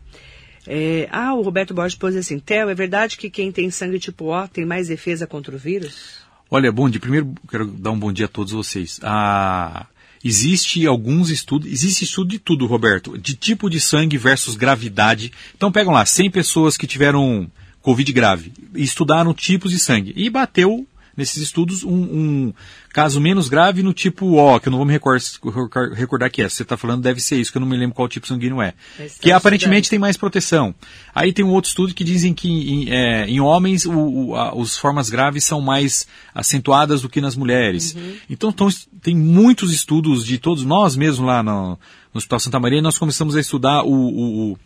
É, 0.65 1.07
ah, 1.11 1.33
o 1.33 1.41
Roberto 1.41 1.73
Borges 1.73 1.97
pôs 1.97 2.15
assim, 2.15 2.39
Theo, 2.39 2.69
é 2.69 2.75
verdade 2.75 3.17
que 3.17 3.29
quem 3.29 3.51
tem 3.51 3.69
sangue 3.71 3.99
tipo 3.99 4.25
O 4.25 4.47
tem 4.47 4.65
mais 4.65 4.87
defesa 4.87 5.25
contra 5.25 5.55
o 5.55 5.57
vírus? 5.57 6.17
Olha, 6.49 6.71
bom 6.71 6.89
dia. 6.89 6.99
Primeiro, 6.99 7.33
quero 7.49 7.67
dar 7.67 7.91
um 7.91 7.99
bom 7.99 8.11
dia 8.11 8.25
a 8.25 8.29
todos 8.29 8.51
vocês. 8.53 8.99
Ah, 9.03 9.85
existe 10.23 10.85
alguns 10.85 11.29
estudos, 11.29 11.71
existe 11.71 12.03
estudo 12.03 12.29
de 12.31 12.39
tudo, 12.39 12.65
Roberto, 12.65 13.17
de 13.17 13.35
tipo 13.35 13.69
de 13.69 13.79
sangue 13.79 14.17
versus 14.17 14.55
gravidade. 14.55 15.31
Então 15.55 15.71
pegam 15.71 15.93
lá 15.93 16.05
100 16.05 16.31
pessoas 16.31 16.75
que 16.77 16.87
tiveram 16.87 17.49
Covid 17.81 18.11
grave 18.11 18.51
estudaram 18.75 19.33
tipos 19.33 19.71
de 19.71 19.79
sangue 19.79 20.11
e 20.15 20.29
bateu 20.29 20.85
nesses 21.17 21.41
estudos 21.41 21.83
um, 21.83 21.89
um 21.91 22.53
caso 22.93 23.19
menos 23.19 23.49
grave 23.49 23.81
no 23.83 23.91
tipo 23.93 24.37
O, 24.39 24.59
que 24.59 24.67
eu 24.67 24.71
não 24.71 24.77
vou 24.77 24.85
me 24.85 24.93
recor- 24.93 25.17
recor- 25.43 25.91
recordar 25.93 26.29
que 26.29 26.41
é. 26.43 26.47
Você 26.49 26.61
está 26.63 26.77
falando 26.77 27.01
deve 27.01 27.19
ser 27.19 27.37
isso, 27.37 27.51
que 27.51 27.57
eu 27.57 27.59
não 27.59 27.67
me 27.67 27.75
lembro 27.75 27.95
qual 27.95 28.07
tipo 28.07 28.27
sanguíneo 28.27 28.61
é. 28.61 28.73
Mas 28.99 29.15
tá 29.15 29.19
Que 29.23 29.31
aparentemente 29.31 29.85
estudando. 29.85 29.89
tem 29.89 29.99
mais 29.99 30.15
proteção. 30.15 30.75
Aí 31.15 31.33
tem 31.33 31.43
um 31.43 31.49
outro 31.49 31.69
estudo 31.69 31.93
que 31.93 32.03
dizem 32.03 32.33
que 32.33 32.47
em, 32.49 32.89
é, 32.91 33.25
em 33.25 33.39
homens 33.39 33.85
o, 33.85 33.91
o, 33.91 34.35
a, 34.35 34.55
os 34.55 34.77
formas 34.77 35.09
graves 35.09 35.43
são 35.43 35.59
mais 35.59 36.05
acentuadas 36.33 37.01
do 37.01 37.09
que 37.09 37.19
nas 37.19 37.35
mulheres. 37.35 37.95
Então 38.29 38.51
tão- 38.51 38.69
tem 39.01 39.15
muitos 39.15 39.73
estudos 39.73 40.23
de 40.23 40.37
todos 40.37 40.63
nós 40.63 40.95
mesmos 40.95 41.25
lá 41.27 41.41
no, 41.41 41.69
no 41.71 41.77
Hospital 42.17 42.39
Santa 42.39 42.59
Maria, 42.59 42.81
nós 42.81 42.97
começamos 42.97 43.35
a 43.35 43.41
estudar 43.41 43.83
o, 43.83 43.91
o, 43.91 44.51
o 44.53 44.59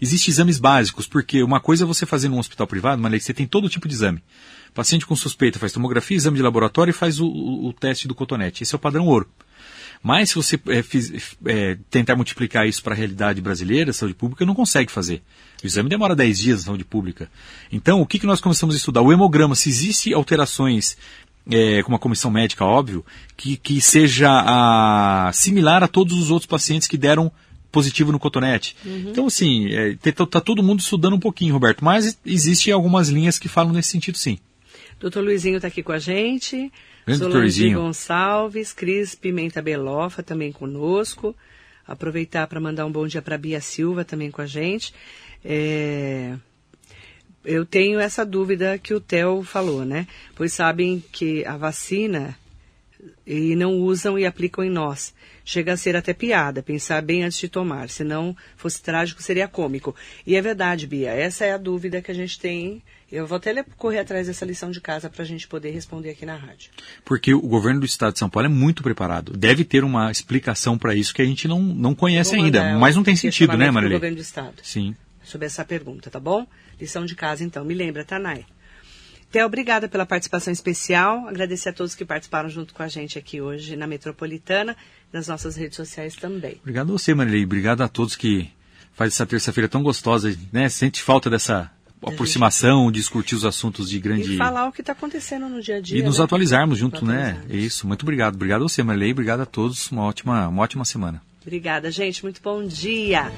Existem 0.00 0.32
exames 0.32 0.58
básicos, 0.58 1.06
porque 1.06 1.42
uma 1.42 1.60
coisa 1.60 1.84
é 1.84 1.86
você 1.86 2.04
fazer 2.04 2.28
num 2.28 2.38
hospital 2.38 2.66
privado, 2.66 3.00
mas 3.00 3.22
você 3.22 3.32
tem 3.32 3.46
todo 3.46 3.68
tipo 3.68 3.86
de 3.88 3.94
exame. 3.94 4.22
Paciente 4.74 5.06
com 5.06 5.14
suspeita 5.14 5.58
faz 5.58 5.72
tomografia, 5.72 6.16
exame 6.16 6.36
de 6.36 6.42
laboratório 6.42 6.90
e 6.90 6.94
faz 6.94 7.20
o, 7.20 7.26
o- 7.26 7.68
o 7.68 7.72
teste 7.72 8.08
do 8.08 8.14
cotonete. 8.14 8.62
Esse 8.62 8.74
é 8.74 8.76
o 8.76 8.80
padrão 8.80 9.06
ouro. 9.06 9.28
Mas 10.02 10.30
se 10.30 10.34
você 10.34 10.60
é, 10.68 10.82
fiz- 10.82 11.36
é, 11.46 11.78
tentar 11.88 12.16
multiplicar 12.16 12.66
isso 12.66 12.82
para 12.82 12.92
a 12.92 12.96
realidade 12.96 13.40
brasileira, 13.40 13.92
saúde 13.92 14.14
pública, 14.14 14.44
não 14.44 14.54
consegue 14.54 14.90
fazer. 14.92 15.22
O 15.62 15.66
exame 15.66 15.88
demora 15.88 16.14
10 16.14 16.38
dias 16.38 16.58
na 16.60 16.66
saúde 16.66 16.84
pública. 16.84 17.30
Então, 17.72 18.00
o 18.00 18.06
que, 18.06 18.18
que 18.18 18.26
nós 18.26 18.40
começamos 18.40 18.74
a 18.74 18.78
estudar? 18.78 19.00
O 19.00 19.12
hemograma, 19.12 19.54
se 19.54 19.68
existe 19.70 20.12
alterações 20.12 20.96
é, 21.50 21.82
com 21.82 21.90
uma 21.90 21.98
comissão 21.98 22.30
médica, 22.30 22.64
óbvio, 22.64 23.04
que, 23.36 23.56
que 23.56 23.80
seja 23.80 24.28
a, 24.30 25.30
similar 25.32 25.82
a 25.82 25.88
todos 25.88 26.18
os 26.18 26.30
outros 26.30 26.46
pacientes 26.46 26.86
que 26.88 26.98
deram 26.98 27.30
positivo 27.72 28.12
no 28.12 28.18
cotonete. 28.18 28.76
Então, 28.84 29.26
assim, 29.26 29.68
é, 29.72 29.94
tá, 30.12 30.26
tá 30.26 30.40
todo 30.40 30.62
mundo 30.62 30.80
estudando 30.80 31.14
um 31.14 31.20
pouquinho, 31.20 31.54
Roberto, 31.54 31.84
mas 31.84 32.18
existem 32.26 32.72
algumas 32.74 33.08
linhas 33.08 33.38
que 33.38 33.48
falam 33.48 33.72
nesse 33.72 33.88
sentido, 33.90 34.18
sim. 34.18 34.38
Doutor 35.04 35.22
Luizinho 35.22 35.56
está 35.56 35.68
aqui 35.68 35.82
com 35.82 35.92
a 35.92 35.98
gente. 35.98 36.72
Grande 37.06 37.22
Solange. 37.22 37.74
Gonçalves, 37.74 38.72
Cris 38.72 39.14
Pimenta 39.14 39.60
Belofa 39.60 40.22
também 40.22 40.50
conosco. 40.50 41.36
Aproveitar 41.86 42.46
para 42.46 42.58
mandar 42.58 42.86
um 42.86 42.90
bom 42.90 43.06
dia 43.06 43.20
para 43.20 43.36
Bia 43.36 43.60
Silva 43.60 44.02
também 44.02 44.30
com 44.30 44.40
a 44.40 44.46
gente. 44.46 44.94
É, 45.44 46.38
Eu 47.44 47.66
tenho 47.66 48.00
essa 48.00 48.24
dúvida 48.24 48.78
que 48.78 48.94
o 48.94 49.00
Theo 49.00 49.42
falou, 49.42 49.84
né? 49.84 50.06
Pois 50.34 50.54
sabem 50.54 51.04
que 51.12 51.44
a 51.44 51.58
vacina 51.58 52.34
e 53.26 53.54
não 53.56 53.74
usam 53.74 54.18
e 54.18 54.24
aplicam 54.24 54.64
em 54.64 54.70
nós. 54.70 55.12
Chega 55.44 55.74
a 55.74 55.76
ser 55.76 55.96
até 55.96 56.14
piada, 56.14 56.62
pensar 56.62 57.02
bem 57.02 57.24
antes 57.24 57.38
de 57.38 57.50
tomar. 57.50 57.90
Se 57.90 58.02
não 58.04 58.34
fosse 58.56 58.82
trágico, 58.82 59.22
seria 59.22 59.46
cômico. 59.46 59.94
E 60.26 60.34
é 60.34 60.40
verdade, 60.40 60.86
Bia, 60.86 61.10
essa 61.10 61.44
é 61.44 61.52
a 61.52 61.58
dúvida 61.58 62.00
que 62.00 62.10
a 62.10 62.14
gente 62.14 62.40
tem. 62.40 62.82
Eu 63.14 63.28
vou 63.28 63.36
até 63.36 63.62
correr 63.76 64.00
atrás 64.00 64.26
dessa 64.26 64.44
lição 64.44 64.72
de 64.72 64.80
casa 64.80 65.08
para 65.08 65.22
a 65.22 65.24
gente 65.24 65.46
poder 65.46 65.70
responder 65.70 66.10
aqui 66.10 66.26
na 66.26 66.34
rádio. 66.34 66.72
Porque 67.04 67.32
o 67.32 67.40
governo 67.40 67.78
do 67.78 67.86
estado 67.86 68.14
de 68.14 68.18
São 68.18 68.28
Paulo 68.28 68.46
é 68.46 68.50
muito 68.50 68.82
preparado. 68.82 69.32
Deve 69.32 69.64
ter 69.64 69.84
uma 69.84 70.10
explicação 70.10 70.76
para 70.76 70.96
isso 70.96 71.14
que 71.14 71.22
a 71.22 71.24
gente 71.24 71.46
não, 71.46 71.62
não 71.62 71.94
conhece 71.94 72.34
ainda. 72.34 72.60
um 72.60 72.80
Mas 72.80 72.96
não 72.96 73.04
tem 73.04 73.14
sentido, 73.14 73.56
né, 73.56 73.70
Marilei? 73.70 73.98
governo 73.98 74.16
do 74.16 74.22
Estado 74.22 74.54
Sim. 74.64 74.96
sobre 75.22 75.46
essa 75.46 75.64
pergunta, 75.64 76.10
tá 76.10 76.18
bom? 76.18 76.44
Lição 76.80 77.04
de 77.04 77.14
casa, 77.14 77.44
então. 77.44 77.64
Me 77.64 77.72
lembra, 77.72 78.04
Tanay. 78.04 78.44
Té, 79.30 79.46
obrigada 79.46 79.88
pela 79.88 80.04
participação 80.04 80.52
especial. 80.52 81.28
Agradecer 81.28 81.68
a 81.68 81.72
todos 81.72 81.94
que 81.94 82.04
participaram 82.04 82.48
junto 82.48 82.74
com 82.74 82.82
a 82.82 82.88
gente 82.88 83.16
aqui 83.16 83.40
hoje 83.40 83.76
na 83.76 83.86
Metropolitana, 83.86 84.76
nas 85.12 85.28
nossas 85.28 85.54
redes 85.54 85.76
sociais 85.76 86.16
também. 86.16 86.56
Obrigado 86.62 86.88
a 86.90 86.98
você, 86.98 87.14
Marilei. 87.14 87.44
Obrigado 87.44 87.82
a 87.82 87.88
todos 87.88 88.16
que 88.16 88.50
faz 88.92 89.12
essa 89.12 89.24
terça-feira 89.24 89.68
tão 89.68 89.84
gostosa, 89.84 90.36
né? 90.52 90.68
Sente 90.68 91.00
falta 91.00 91.30
dessa 91.30 91.70
aproximação, 92.08 92.90
discutir 92.90 93.34
os 93.34 93.44
assuntos 93.44 93.88
de 93.88 93.98
grande... 93.98 94.34
E 94.34 94.36
falar 94.36 94.68
o 94.68 94.72
que 94.72 94.80
está 94.80 94.92
acontecendo 94.92 95.48
no 95.48 95.60
dia 95.60 95.76
a 95.76 95.80
dia. 95.80 95.98
E 95.98 96.02
nos 96.02 96.18
né? 96.18 96.24
atualizarmos 96.24 96.78
junto, 96.78 97.04
Nos 97.04 97.14
né? 97.14 97.30
atualizarmos. 97.30 97.64
Isso, 97.64 97.86
muito 97.86 98.02
obrigado. 98.02 98.34
Obrigado 98.34 98.62
a 98.62 98.68
você, 98.68 98.82
Marilei. 98.82 99.12
Obrigado 99.12 99.40
a 99.40 99.46
todos. 99.46 99.90
Uma 99.90 100.02
ótima, 100.02 100.48
uma 100.48 100.62
ótima 100.62 100.84
semana. 100.84 101.22
Obrigada, 101.42 101.90
gente. 101.90 102.22
Muito 102.22 102.40
bom 102.42 102.64
dia. 102.66 103.30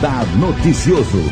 Radar 0.00 0.26
Noticioso. 0.36 1.30